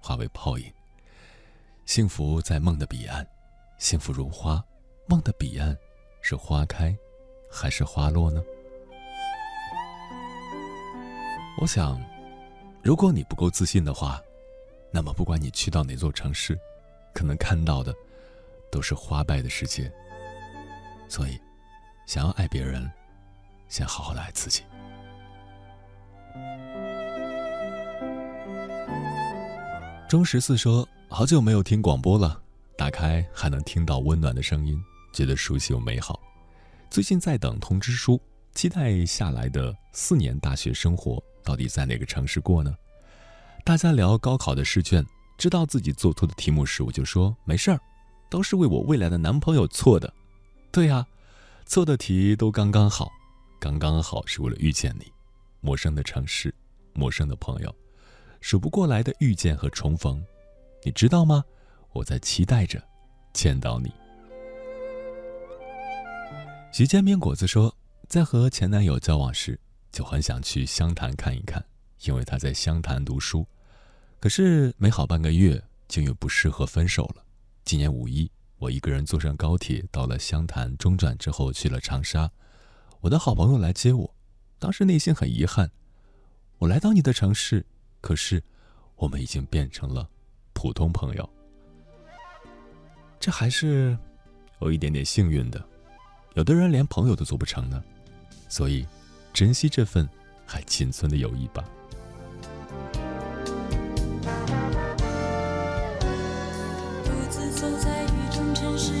[0.00, 0.72] 化为泡影。
[1.86, 3.26] 幸福在梦的彼岸，
[3.78, 4.62] 幸福如花，
[5.06, 5.76] 梦的彼岸，
[6.20, 6.94] 是花开，
[7.50, 8.42] 还是花落呢？
[11.60, 11.98] 我想，
[12.82, 14.22] 如果你不够自信的话，
[14.90, 16.58] 那么不管你去到哪座城市，
[17.14, 17.94] 可能看到的，
[18.70, 19.90] 都是花败的世界。”
[21.08, 21.40] 所以，
[22.06, 22.90] 想要爱别人，
[23.68, 24.62] 先好好的爱自己。
[30.08, 32.40] 钟十四说：“好久没有听广播了，
[32.78, 34.82] 打开还能听到温暖的声音，
[35.12, 36.18] 觉得熟悉又美好。
[36.88, 38.18] 最近在等通知书，
[38.54, 42.74] 期待下来的四年大学生活到底在哪个城市过呢？
[43.66, 45.04] 大家聊高考的试卷，
[45.36, 47.78] 知道自己做错的题目时，我就说没事儿，
[48.30, 50.10] 都是为我未来的男朋友错的。”
[50.72, 51.06] 对呀，
[51.66, 53.12] 错的题都刚刚好，
[53.60, 55.12] 刚刚好是为了遇见你。
[55.60, 56.54] 陌生的城市，
[56.94, 57.74] 陌生的朋友，
[58.40, 60.24] 数不过来的遇见和重逢，
[60.82, 61.44] 你知道吗？
[61.92, 62.82] 我在期待着
[63.32, 63.92] 见到你。
[66.72, 67.74] 徐煎饼果子说，
[68.08, 69.58] 在和前男友交往时，
[69.90, 71.64] 就很想去湘潭看一看，
[72.04, 73.46] 因为他在湘潭读书。
[74.20, 77.24] 可是没好半个月，就又不适合分手了。
[77.64, 78.30] 今年五一。
[78.58, 82.28] 我一个人坐上高铁，到了湘潭中转之后去了长沙，
[83.00, 84.14] 我的好朋友来接我，
[84.58, 85.70] 当时内心很遗憾。
[86.58, 87.64] 我来到你的城市，
[88.00, 88.42] 可是
[88.96, 90.08] 我们已经变成了
[90.52, 91.28] 普通朋友。
[93.20, 93.96] 这还是
[94.60, 95.62] 有一点点幸运的，
[96.34, 97.82] 有的人连朋友都做不成呢，
[98.48, 98.86] 所以
[99.32, 100.08] 珍惜这份
[100.46, 101.64] 还仅存的友谊吧。
[108.80, 108.92] 世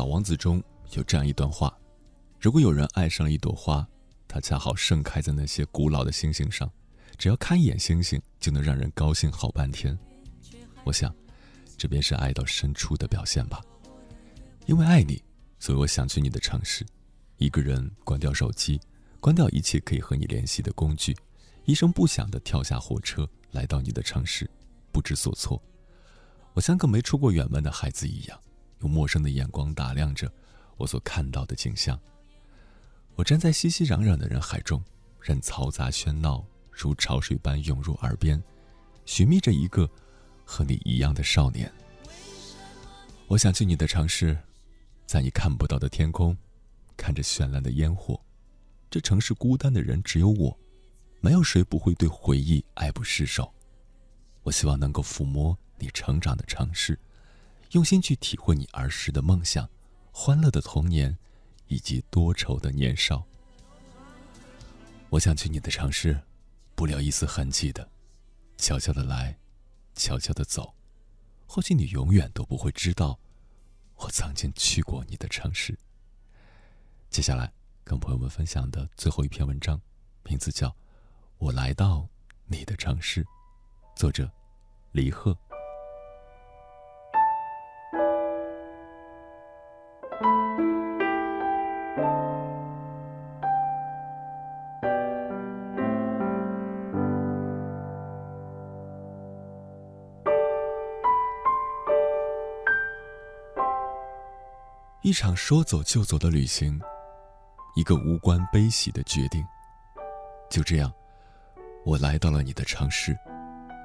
[0.00, 1.78] 小王子》中有这样一段话：
[2.38, 3.86] 如果有人爱上了一朵花，
[4.26, 6.72] 它恰好盛开在那些古老的星星上，
[7.18, 9.94] 只要看一眼星星，就能让人高兴好半天。
[10.84, 11.14] 我想，
[11.76, 13.60] 这便是爱到深处的表现吧。
[14.64, 15.22] 因为爱你，
[15.58, 16.82] 所以我想去你的城市，
[17.36, 18.80] 一个人关掉手机，
[19.20, 21.14] 关掉一切可以和你联系的工具，
[21.66, 24.50] 一声不响地跳下火车，来到你的城市，
[24.90, 25.62] 不知所措。
[26.54, 28.40] 我像个没出过远门的孩子一样。
[28.80, 30.30] 用陌生的眼光打量着
[30.76, 31.98] 我所看到的景象。
[33.14, 34.82] 我站在熙熙攘攘的人海中，
[35.20, 38.42] 任嘈杂喧闹如潮水般涌入耳边，
[39.04, 39.88] 寻觅着一个
[40.44, 41.70] 和你一样的少年。
[43.26, 44.36] 我想去你的城市，
[45.06, 46.36] 在你看不到的天空，
[46.96, 48.18] 看着绚烂的烟火。
[48.90, 50.58] 这城市孤单的人只有我，
[51.20, 53.52] 没有谁不会对回忆爱不释手。
[54.42, 56.98] 我希望能够抚摸你成长的城市。
[57.70, 59.68] 用心去体会你儿时的梦想、
[60.10, 61.16] 欢乐的童年，
[61.68, 63.24] 以及多愁的年少。
[65.08, 66.20] 我想去你的城市，
[66.74, 67.88] 不留一丝痕迹的，
[68.56, 69.38] 悄悄的来，
[69.94, 70.74] 悄悄的走。
[71.46, 73.16] 或许你永远都不会知道，
[73.94, 75.78] 我曾经去过你的城市。
[77.08, 77.52] 接下来，
[77.84, 79.80] 跟朋友们分享的最后一篇文章，
[80.24, 80.68] 名字叫
[81.38, 82.08] 《我来到
[82.46, 83.22] 你的城市》，
[83.94, 84.28] 作者
[84.90, 85.38] 黎鹤。
[105.10, 106.80] 一场说走就走的旅行，
[107.74, 109.44] 一个无关悲喜的决定。
[110.48, 110.92] 就这样，
[111.84, 113.18] 我来到了你的城市，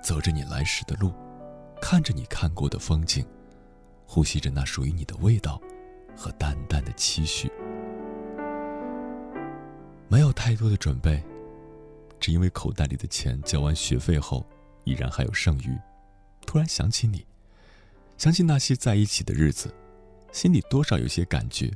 [0.04, 1.12] 走着你来时的路，
[1.82, 3.26] 看着你看过的风景，
[4.06, 5.60] 呼吸着那属于你的味道
[6.16, 7.52] 和淡淡的期许。
[10.08, 11.24] 没有太多的准备，
[12.20, 14.46] 只因为口袋里的钱交完学费后，
[14.84, 15.76] 依然还有剩余。
[16.46, 17.26] 突然想起你，
[18.16, 19.74] 想起那些在一起的日子。
[20.36, 21.72] 心里多少有些感觉，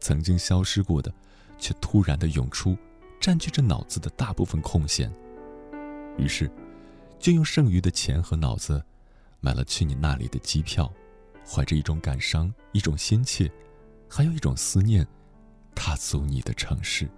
[0.00, 1.14] 曾经消失过的，
[1.56, 2.76] 却突然的涌出，
[3.20, 5.08] 占据着脑子的大部分空闲。
[6.18, 6.50] 于是，
[7.20, 8.84] 就用剩余的钱和脑子，
[9.38, 10.92] 买了去你那里的机票，
[11.46, 13.48] 怀着一种感伤，一种心切，
[14.10, 15.06] 还有一种思念，
[15.72, 17.08] 踏足你的城市。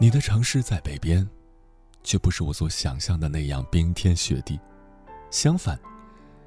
[0.00, 1.24] 你的城市在北边，
[2.02, 4.58] 却不是我所想象的那样冰天雪地，
[5.30, 5.78] 相反。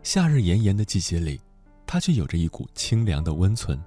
[0.02, 1.40] 夏日炎炎的季节里，
[1.86, 3.80] 它却有着一股清凉的温存，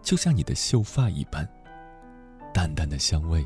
[0.00, 1.46] 就像你的秀发一般。
[2.54, 3.44] 淡淡的香味，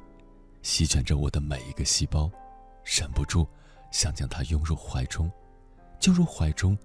[0.63, 2.31] 席卷着我的每一个细胞，
[2.85, 3.47] 忍不住
[3.91, 5.31] 想将它拥入怀中，
[5.99, 6.77] 就如怀中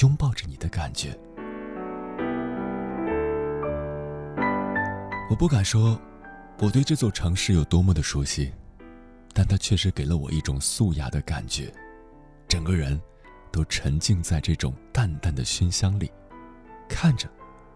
[0.00, 1.16] 拥抱着你的感觉。
[5.30, 6.00] 我不敢说
[6.58, 8.50] 我对这座城市有多么的熟悉，
[9.32, 11.72] 但它确实给了我一种素雅的感觉，
[12.48, 13.00] 整个人。
[13.54, 16.10] 都沉浸在这种淡淡的熏香里，
[16.88, 17.30] 看着，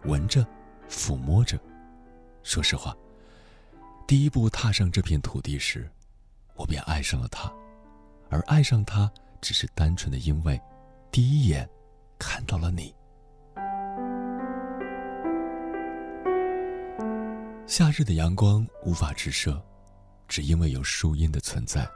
[0.06, 0.44] 闻着，
[0.90, 1.56] 抚摸着。
[2.42, 2.96] 说实话，
[4.05, 5.88] 第一步踏上这片土地时，
[6.56, 7.48] 我便爱上了它，
[8.28, 9.09] 而爱上它
[9.40, 10.60] 只是单纯的因为，
[11.12, 11.70] 第一眼
[12.18, 12.92] 看到了你。
[17.68, 19.64] 夏日的阳光无法直射，
[20.26, 21.88] 只因为有树荫的存在。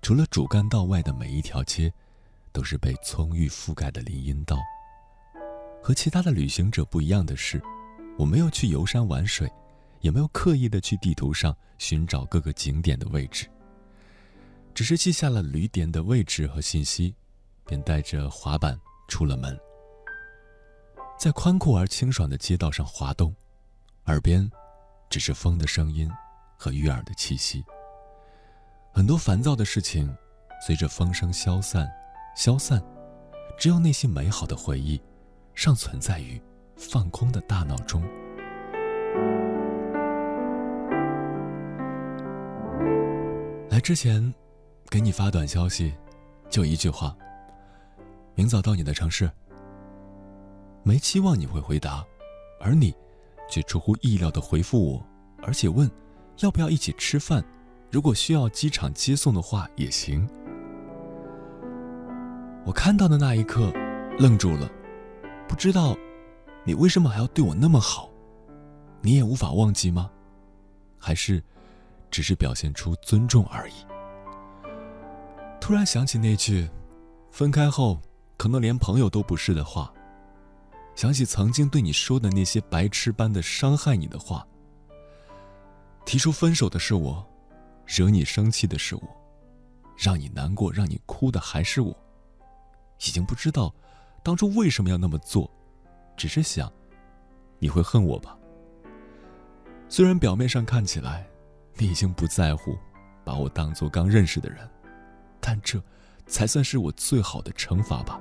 [0.00, 1.92] 除了主干道外的每一条街。
[2.54, 4.56] 都是被葱郁覆盖的林荫道。
[5.82, 7.60] 和其他的旅行者不一样的是，
[8.16, 9.52] 我没有去游山玩水，
[10.00, 13.50] 也没有刻意的去地图上寻找各个景点的位置。
[14.72, 17.14] 只是记下了旅点的位置和信息，
[17.66, 19.58] 便带着滑板出了门，
[21.18, 23.34] 在宽阔而清爽的街道上滑动，
[24.06, 24.50] 耳边
[25.10, 26.10] 只是风的声音
[26.56, 27.64] 和悦耳的气息。
[28.92, 30.16] 很多烦躁的事情
[30.64, 31.86] 随着风声消散。
[32.34, 32.82] 消散，
[33.56, 35.00] 只有那些美好的回忆，
[35.54, 36.40] 尚存在于
[36.76, 38.02] 放空的大脑中。
[43.70, 44.34] 来之前，
[44.90, 45.94] 给你发短消息，
[46.50, 47.16] 就一句话：
[48.34, 49.30] 明早到你的城市。
[50.82, 52.04] 没期望你会回答，
[52.60, 52.92] 而你，
[53.48, 55.06] 却出乎意料的回复我，
[55.40, 55.88] 而且问，
[56.40, 57.44] 要不要一起吃饭？
[57.90, 60.28] 如果需要机场接送的话，也行。
[62.66, 63.70] 我看到的那一刻，
[64.18, 64.70] 愣住了，
[65.46, 65.94] 不知道
[66.64, 68.08] 你为什么还要对我那么好？
[69.02, 70.10] 你也无法忘记吗？
[70.98, 71.42] 还是
[72.10, 73.74] 只是表现出尊重而已？
[75.60, 76.66] 突然想起那句
[77.30, 78.00] “分开后
[78.38, 79.92] 可能连朋友都不是”的话，
[80.94, 84.46] 想起曾经对你说的那些白痴般的伤害你的话。
[86.06, 87.22] 提出分手的是我，
[87.86, 89.02] 惹你生气的是我，
[89.96, 91.94] 让你难过、让你哭的还是我。
[92.98, 93.74] 已经不知道
[94.22, 95.50] 当初为什么要那么做，
[96.16, 96.72] 只是想
[97.58, 98.36] 你会恨我吧。
[99.88, 101.26] 虽然表面上看起来
[101.76, 102.76] 你已经不在乎，
[103.24, 104.68] 把我当做刚认识的人，
[105.40, 105.82] 但这
[106.26, 108.20] 才算是我最好的惩罚吧。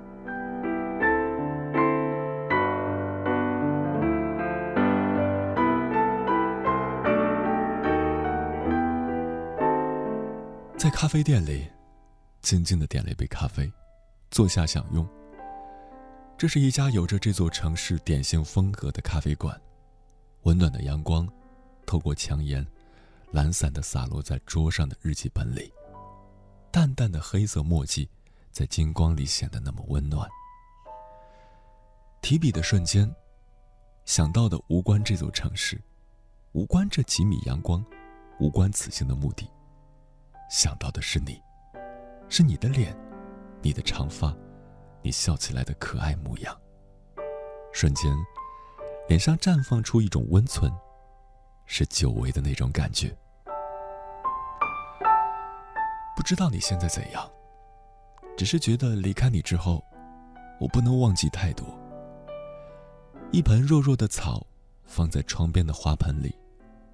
[10.78, 11.66] 在咖啡店里，
[12.42, 13.72] 静静的点了一杯咖啡。
[14.34, 15.08] 坐下享用。
[16.40, 19.62] 这是一家有着这座城市典型风格的咖啡馆，
[20.42, 21.30] 温暖的阳光
[21.86, 22.66] 透过墙沿，
[23.30, 25.72] 懒散的洒落在桌上的日记本里，
[26.72, 28.10] 淡淡的黑色墨迹
[28.52, 30.28] 在金光里显得那么温暖。
[32.20, 33.08] 提笔的瞬间，
[34.06, 35.80] 想到的无关这座城市，
[36.54, 37.86] 无关这几米阳光，
[38.40, 39.48] 无关此行的目的，
[40.50, 41.40] 想到的是你，
[42.30, 42.98] 是你的脸。
[43.64, 44.36] 你的长发，
[45.02, 46.56] 你笑起来的可爱模样，
[47.72, 48.14] 瞬间，
[49.08, 50.70] 脸上绽放出一种温存，
[51.66, 53.16] 是久违的那种感觉。
[56.14, 57.32] 不知道你现在怎样，
[58.38, 59.82] 只是觉得离开你之后，
[60.60, 61.66] 我不能忘记太多。
[63.32, 64.46] 一盆弱弱的草，
[64.84, 66.36] 放在窗边的花盆里，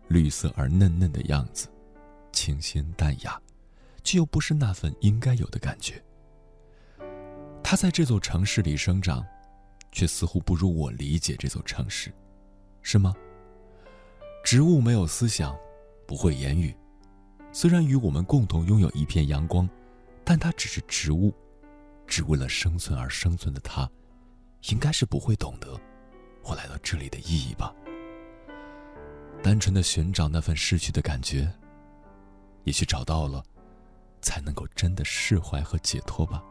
[0.08, 1.68] 绿色而嫩嫩的样子，
[2.32, 3.42] 清新淡雅，
[4.04, 6.02] 却又不是那份应该有的感觉。
[7.64, 9.26] 它在这座城市里生长，
[9.92, 12.12] 却似乎不如我理解这座城市，
[12.82, 13.14] 是吗？
[14.44, 15.56] 植物没有思想，
[16.08, 16.76] 不会言语。
[17.52, 19.70] 虽然与我们共同拥有一片阳光，
[20.24, 21.34] 但它只是植物，
[22.08, 23.90] 只为了生存而生存的它，
[24.72, 25.80] 应该是不会懂得
[26.44, 27.74] 我来到这里的意义吧。
[29.44, 31.52] 单纯的寻找那份失去的感觉，
[32.64, 33.44] 也许找到了，
[34.22, 36.44] 才能够真的释怀和解脱吧。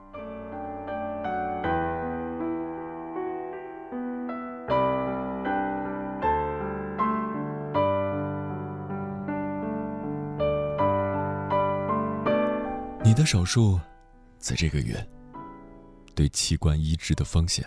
[13.18, 13.80] 你的手术，
[14.38, 15.04] 在这个月。
[16.14, 17.66] 对器官移植的风险，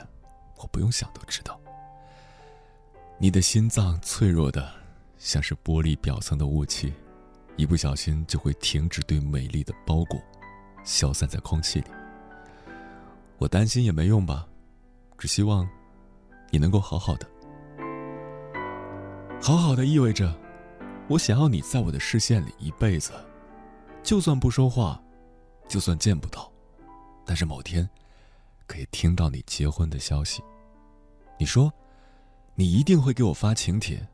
[0.56, 1.60] 我不用想都知道。
[3.20, 4.72] 你的心脏脆弱的，
[5.18, 6.94] 像是玻璃表层的雾气，
[7.58, 10.22] 一不小心就会停止对美丽的包裹，
[10.86, 11.88] 消散在空气里。
[13.38, 14.48] 我担心也没用吧，
[15.18, 15.68] 只希望
[16.50, 17.28] 你能够好好的。
[19.42, 20.34] 好好的意味着，
[21.10, 23.12] 我想要你在我的视线里一辈子，
[24.02, 24.98] 就算不说话。
[25.72, 26.52] 就算见不到，
[27.26, 27.90] 但是某天，
[28.68, 30.44] 可以听到你结婚的消息。
[31.40, 31.72] 你说，
[32.56, 34.06] 你一定会给我发请帖，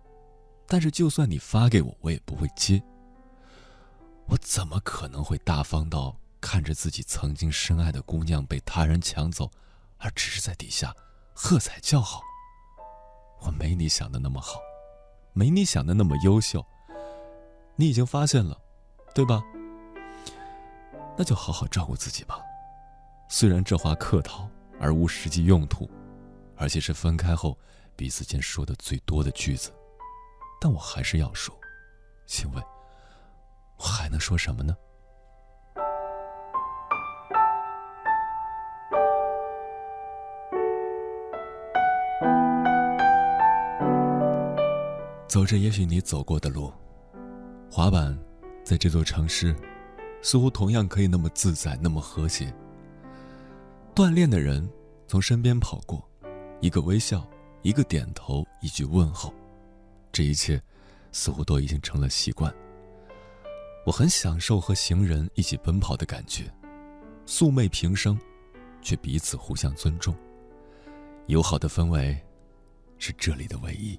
[0.68, 2.80] 但是就算你发给我，我也不会接。
[4.28, 9.50] 我怎么可能会大方到看着自己曾经深爱的姑娘被他人抢走，
[9.98, 10.96] 而只是在底下
[11.34, 12.22] 喝彩叫好？
[13.42, 14.60] 我没你想的那么好，
[15.34, 16.64] 没你想的那么优秀。
[17.76, 18.62] 你已经发现了，
[19.16, 19.42] 对吧？
[21.18, 22.40] 那就好好照顾自己吧。
[23.28, 24.48] 虽然这话客套
[24.80, 25.90] 而无实际用途，
[26.56, 27.58] 而且是分开后
[27.96, 29.74] 彼此间说的最多的句子，
[30.62, 31.54] 但我还是要说，
[32.40, 32.62] 因为
[33.78, 34.78] 我还能说什么呢？
[45.28, 46.72] 走着也许你走过的路，
[47.72, 48.18] 滑板，
[48.64, 49.56] 在这座城市。
[50.28, 52.54] 似乎同样可以那么自在，那么和谐。
[53.96, 54.70] 锻炼的人
[55.08, 56.06] 从身边跑过，
[56.60, 57.26] 一个微笑，
[57.62, 59.34] 一个点头，一句问候，
[60.12, 60.62] 这一切
[61.14, 62.54] 似乎都已经成了习惯。
[63.86, 66.54] 我很享受和行人一起奔跑的感觉，
[67.26, 68.20] 素昧平生，
[68.82, 70.14] 却彼此互相尊重。
[71.28, 72.22] 友好的氛围，
[72.98, 73.98] 是这里的唯一。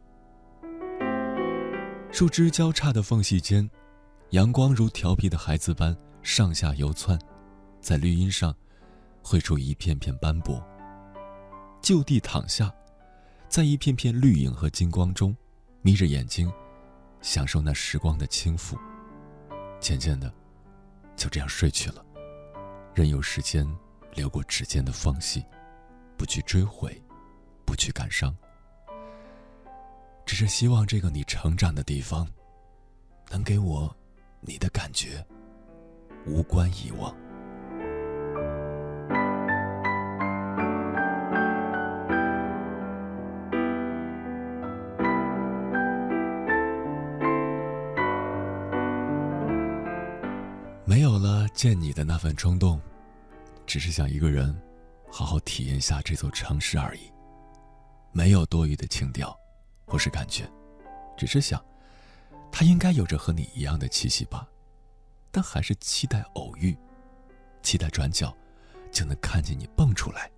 [2.13, 3.67] 树枝交叉的缝隙间，
[4.33, 5.97] 阳光如调皮的孩子般。
[6.29, 7.19] 上下游窜，
[7.81, 8.55] 在绿荫上
[9.23, 10.63] 绘出一片片斑驳。
[11.81, 12.71] 就地躺下，
[13.49, 15.35] 在一片片绿影和金光中，
[15.81, 16.53] 眯着眼睛，
[17.23, 18.77] 享受那时光的轻抚。
[19.81, 20.31] 渐渐的，
[21.17, 22.05] 就这样睡去了，
[22.95, 23.67] 任由时间
[24.15, 25.43] 流过指尖的缝隙，
[26.19, 27.03] 不去追悔，
[27.65, 28.37] 不去感伤，
[30.27, 32.29] 只是希望这个你成长的地方，
[33.31, 33.97] 能给我
[34.43, 35.27] 你的感觉。
[36.29, 37.15] 无关遗忘。
[50.85, 52.81] 没有了见你的那份冲动，
[53.67, 54.57] 只是想一个人
[55.11, 57.01] 好好体验下这座城市而已。
[58.11, 59.37] 没有多余的情调
[59.87, 60.49] 或是感觉，
[61.17, 61.63] 只是想，
[62.51, 64.47] 它应该有着和你一样的气息吧。
[65.31, 66.77] 但还是期待偶遇，
[67.63, 68.35] 期待转角
[68.91, 70.31] 就能看见你蹦出来，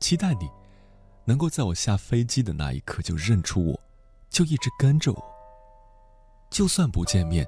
[0.00, 0.50] 期待你
[1.24, 3.80] 能够在我下飞机的那一刻就认出我，
[4.28, 5.24] 就一直跟着我。
[6.50, 7.46] 就算不见面，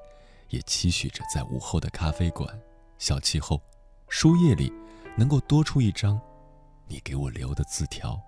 [0.50, 2.48] 也期许着在午后的咖啡馆、
[2.98, 3.60] 小憩后、
[4.08, 4.72] 书页里，
[5.16, 6.20] 能够多出一张
[6.86, 8.20] 你给我留的字条。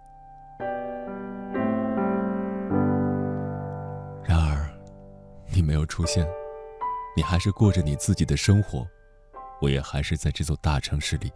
[4.24, 4.68] 然而，
[5.52, 6.26] 你没有出现。
[7.14, 8.86] 你还是过着你自己的生活，
[9.60, 11.30] 我也还是在这座大城市里，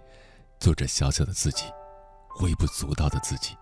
[0.59, 1.65] 做着小小的自己，
[2.41, 3.55] 微不足道的自己。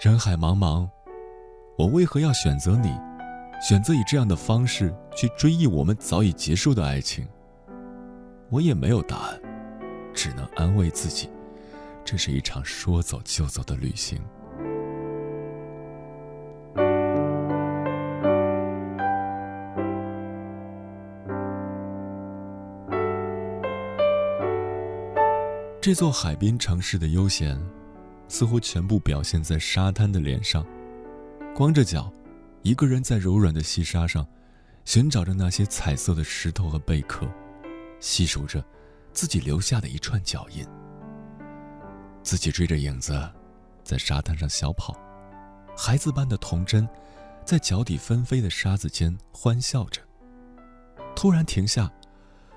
[0.00, 0.88] 人海茫茫，
[1.76, 2.96] 我为何要选择你？
[3.60, 7.26] 选择以这样的方式去追忆我们早已结束的爱情？
[8.50, 9.40] 我也没有答案，
[10.12, 11.30] 只能安慰自己，
[12.04, 14.20] 这是一场说走就走的旅行。
[25.84, 27.62] 这座海滨城市的悠闲，
[28.26, 30.64] 似乎全部表现在沙滩的脸上。
[31.54, 32.10] 光着脚，
[32.62, 34.26] 一个人在柔软的细沙上，
[34.86, 37.28] 寻找着那些彩色的石头和贝壳，
[38.00, 38.64] 细数着
[39.12, 40.66] 自己留下的一串脚印。
[42.22, 43.30] 自己追着影子，
[43.82, 44.96] 在沙滩上小跑，
[45.76, 46.88] 孩子般的童真，
[47.44, 50.00] 在脚底纷飞的沙子间欢笑着。
[51.14, 51.92] 突然停下，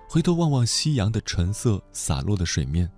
[0.08, 2.90] 回头望望夕阳的纯色洒落的水面，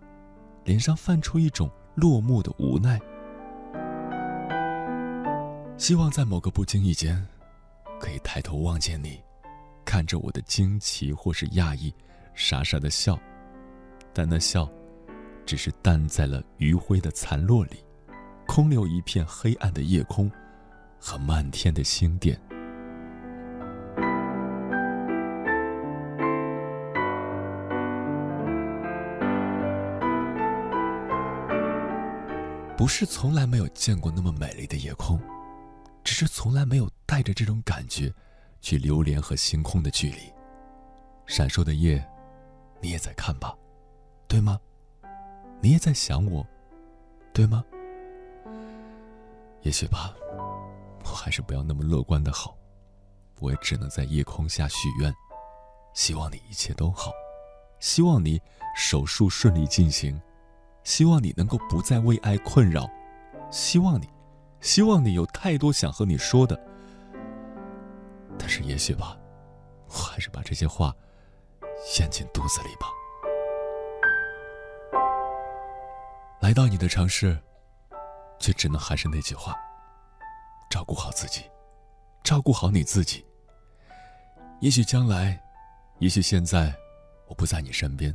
[0.63, 2.99] 脸上泛出一种落寞的无奈。
[5.77, 7.25] 希望在某个不经意间，
[7.99, 9.19] 可以抬头望见你，
[9.85, 11.93] 看着我的惊奇或是讶异，
[12.33, 13.19] 傻傻的笑，
[14.13, 14.69] 但那笑。
[15.45, 17.83] 只是淡在了余晖的残落里，
[18.45, 20.31] 空留一片黑暗的夜空
[20.99, 22.39] 和漫天的星点。
[32.79, 35.19] 不是从来没有见过那么美丽的夜空，
[36.01, 38.09] 只是从来没有带着这种感觉
[38.61, 40.33] 去流连和星空的距离。
[41.25, 42.01] 闪烁的夜，
[42.79, 43.53] 你也在看吧，
[44.29, 44.57] 对吗？
[45.59, 46.47] 你也在想我，
[47.33, 47.65] 对吗？
[49.63, 50.15] 也许吧，
[51.03, 52.55] 我还是不要那么乐观的好。
[53.41, 55.13] 我也只能在夜空下许愿，
[55.93, 57.11] 希望你一切都好，
[57.81, 58.41] 希望你
[58.73, 60.17] 手术顺利进行，
[60.89, 62.89] 希望你能够不再为爱困扰，
[63.51, 64.09] 希望你，
[64.59, 66.59] 希望你有太多想和你说的。
[68.39, 69.15] 但是也许吧，
[69.87, 70.91] 我还是把这些话
[71.99, 72.87] 咽进肚子里吧。
[76.41, 77.39] 来到你的城市，
[78.39, 79.55] 却只能还是那句话：
[80.71, 81.43] 照顾好自己，
[82.23, 83.23] 照顾好你自己。
[84.59, 85.39] 也许将来，
[85.99, 86.73] 也许现在，
[87.27, 88.11] 我不在你身边，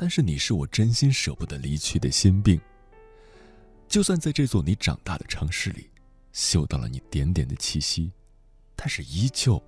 [0.00, 2.60] 但是你是我真心舍不得离去的心病。
[3.88, 5.90] 就算在这座你长大的城市里，
[6.32, 8.12] 嗅到了你点点的气息，
[8.76, 9.60] 但是依旧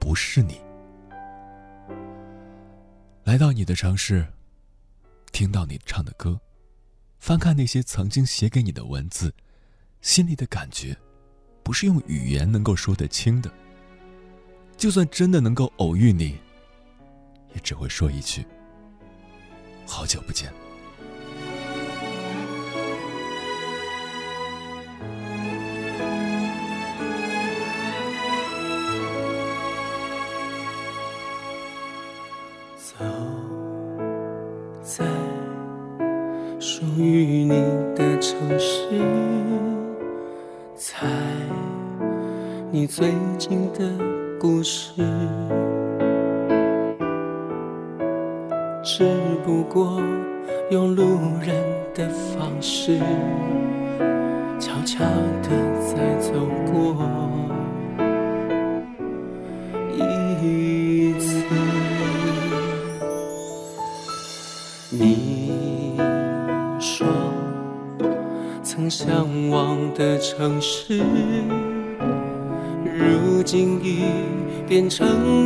[0.00, 0.60] 不是你。
[3.22, 4.26] 来到你的城市，
[5.30, 6.40] 听到你唱的歌。
[7.20, 9.32] 翻看那些曾经写给你的文字，
[10.00, 10.96] 心里的感觉，
[11.62, 13.48] 不是用语言能够说得清的。
[14.76, 16.36] 就算真的能够偶遇你，
[17.54, 18.44] 也只会说一句
[19.90, 20.48] ：“好久不见。”
[32.78, 33.04] 走
[34.82, 35.04] 在。
[36.62, 37.50] 属于你
[37.94, 38.86] 的城市，
[40.76, 41.06] 猜
[42.70, 43.90] 你最近的
[44.38, 44.92] 故事，
[49.00, 49.06] 只
[49.46, 49.98] 不过
[50.70, 51.56] 用路人
[51.94, 52.98] 的方式，
[54.58, 55.02] 悄悄
[55.42, 55.48] 地
[55.80, 56.34] 在走
[56.70, 56.94] 过
[59.96, 61.42] 一次。
[64.90, 65.96] 你
[66.78, 67.06] 说
[68.62, 68.90] 曾。
[68.90, 71.00] 向往的城市，
[72.84, 74.02] 如今已
[74.68, 75.39] 变成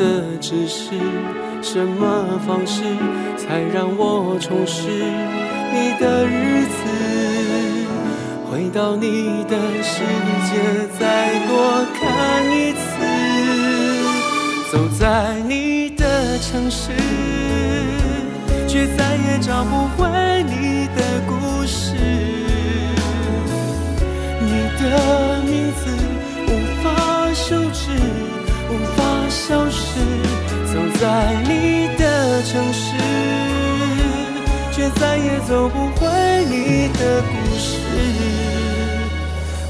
[0.00, 0.92] 的只是，
[1.60, 2.82] 什么方式
[3.36, 6.72] 才让我重拾你的日子？
[8.50, 10.02] 回到你的世
[10.48, 12.00] 界，再多看
[12.50, 12.80] 一次。
[14.72, 16.92] 走在你的城市。
[18.66, 20.08] 却再也找不回
[20.44, 21.96] 你的故事，
[24.40, 25.29] 你的
[31.00, 32.92] 在你的城市，
[34.70, 36.06] 却再也走不回
[36.44, 37.78] 你的故事。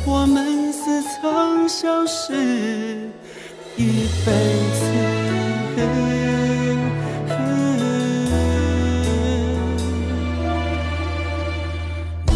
[0.05, 2.33] 我们似曾相识
[3.77, 4.33] 一辈
[4.75, 4.83] 子。
[12.27, 12.35] 你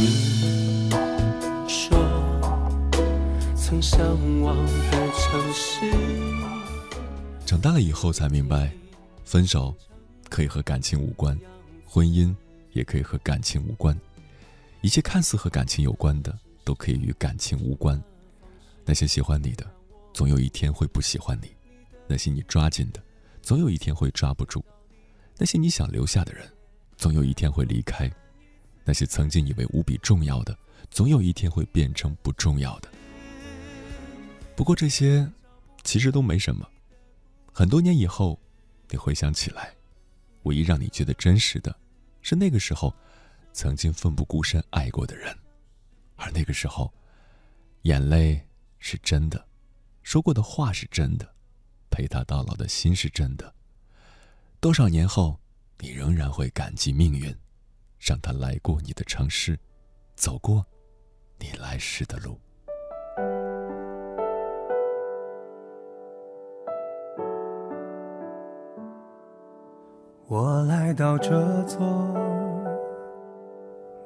[1.67, 1.99] 说，
[3.57, 4.01] 曾向
[4.41, 5.91] 往的城市
[7.45, 8.71] 长大了以后才明白，
[9.25, 9.75] 分手
[10.29, 11.39] 可以和感情无关，
[11.85, 12.35] 婚姻
[12.73, 13.99] 也可以和感情无关，
[14.83, 18.01] 一切看似和感情有关的，都可以与感情无关。
[18.85, 19.67] 那些喜欢你的，
[20.13, 21.49] 总有一天会不喜欢你；
[22.07, 23.03] 那些你抓紧的，
[23.43, 24.61] 总有一天会抓不住；
[25.39, 26.47] 那些你想留下的人，
[26.97, 28.09] 总有一天会离开；
[28.85, 30.57] 那些曾经以为无比重要的，
[30.91, 32.89] 总有一天会变成不重要的。
[34.55, 35.27] 不过这些，
[35.83, 36.69] 其实都没什么。
[37.53, 38.39] 很多年以后，
[38.95, 39.75] 你回想起来，
[40.45, 41.77] 唯一让你觉得真实的，
[42.23, 42.95] 是那个时候
[43.53, 45.37] 曾经奋不顾身爱过的人，
[46.15, 46.95] 而那个时候，
[47.83, 48.41] 眼泪
[48.79, 49.45] 是真的，
[50.05, 51.29] 说过的话是真的，
[51.91, 53.53] 陪他到老的心是真的。
[54.61, 55.41] 多少年后，
[55.81, 57.37] 你仍然会感激命运，
[57.99, 59.59] 让他来过你的城市，
[60.15, 60.65] 走过
[61.41, 62.41] 你来时的路。
[70.27, 71.87] 我来到这座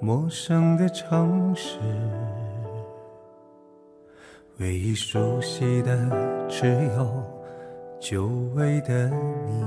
[0.00, 1.78] 陌生的城市，
[4.58, 5.96] 唯一熟悉的
[6.48, 6.66] 只
[6.96, 7.22] 有
[8.00, 8.26] 久
[8.56, 9.08] 违的
[9.46, 9.64] 你。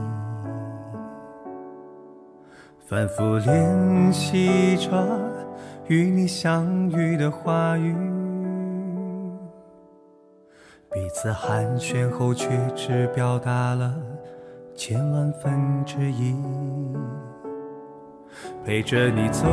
[2.86, 4.92] 反复练习着
[5.88, 7.96] 与你相遇的话语，
[10.92, 13.96] 彼此寒暄后却只表达了。
[14.76, 16.36] 千万分之一，
[18.66, 19.46] 陪着你走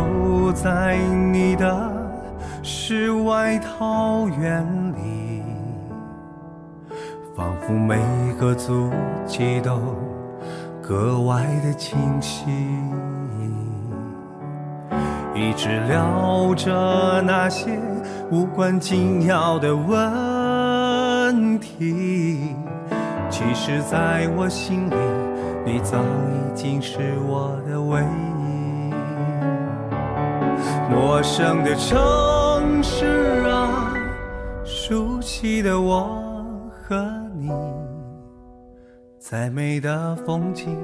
[0.52, 0.96] 在
[1.32, 1.92] 你的
[2.62, 4.64] 世外桃源
[4.94, 5.42] 里，
[7.36, 7.98] 仿佛每
[8.40, 8.90] 个足
[9.26, 9.78] 迹都
[10.80, 12.46] 格外的清晰。
[15.34, 17.78] 一直聊着那些
[18.30, 19.96] 无关紧要的问
[23.38, 24.94] 其实，在我心里，
[25.64, 28.90] 你早已经是我的唯一。
[30.90, 33.06] 陌生的城市
[33.46, 33.94] 啊，
[34.64, 36.20] 熟悉的我
[36.68, 36.96] 和
[37.36, 37.48] 你，
[39.20, 40.76] 再美的风景，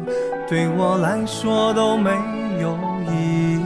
[0.46, 2.12] 对我来说都没
[2.60, 2.78] 有
[3.10, 3.60] 意义。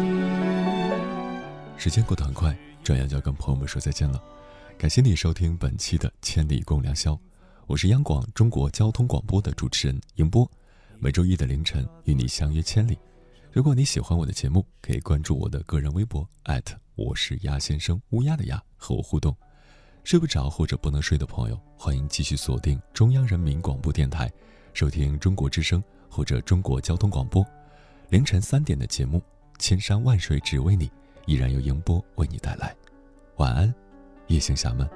[1.77, 4.19] 时间过得很快，转眼就要跟朋友们说再见了。
[4.78, 7.12] 感谢你收听本期的《千里共良宵》。
[7.69, 10.51] 我是央广中国交通广播的主持人迎波，
[10.99, 12.99] 每周一的凌晨与你相约千里。
[13.53, 16.27] 如果你喜欢我的节目，可以关注我的个人微博
[16.95, 19.36] 我是鸭先生乌鸦的鸭，和我互动。
[20.03, 24.32] 睡不着或者不能睡的朋友，欢迎继续锁定中央人民广播电台，
[24.73, 27.45] 收听中国之声或者中国交通广播。
[28.09, 29.23] 凌晨三点的节目，
[29.59, 30.90] 千山万水只为你，
[31.27, 32.74] 依然由迎波为你带来。
[33.36, 33.74] 晚安，
[34.28, 34.89] 夜行侠们。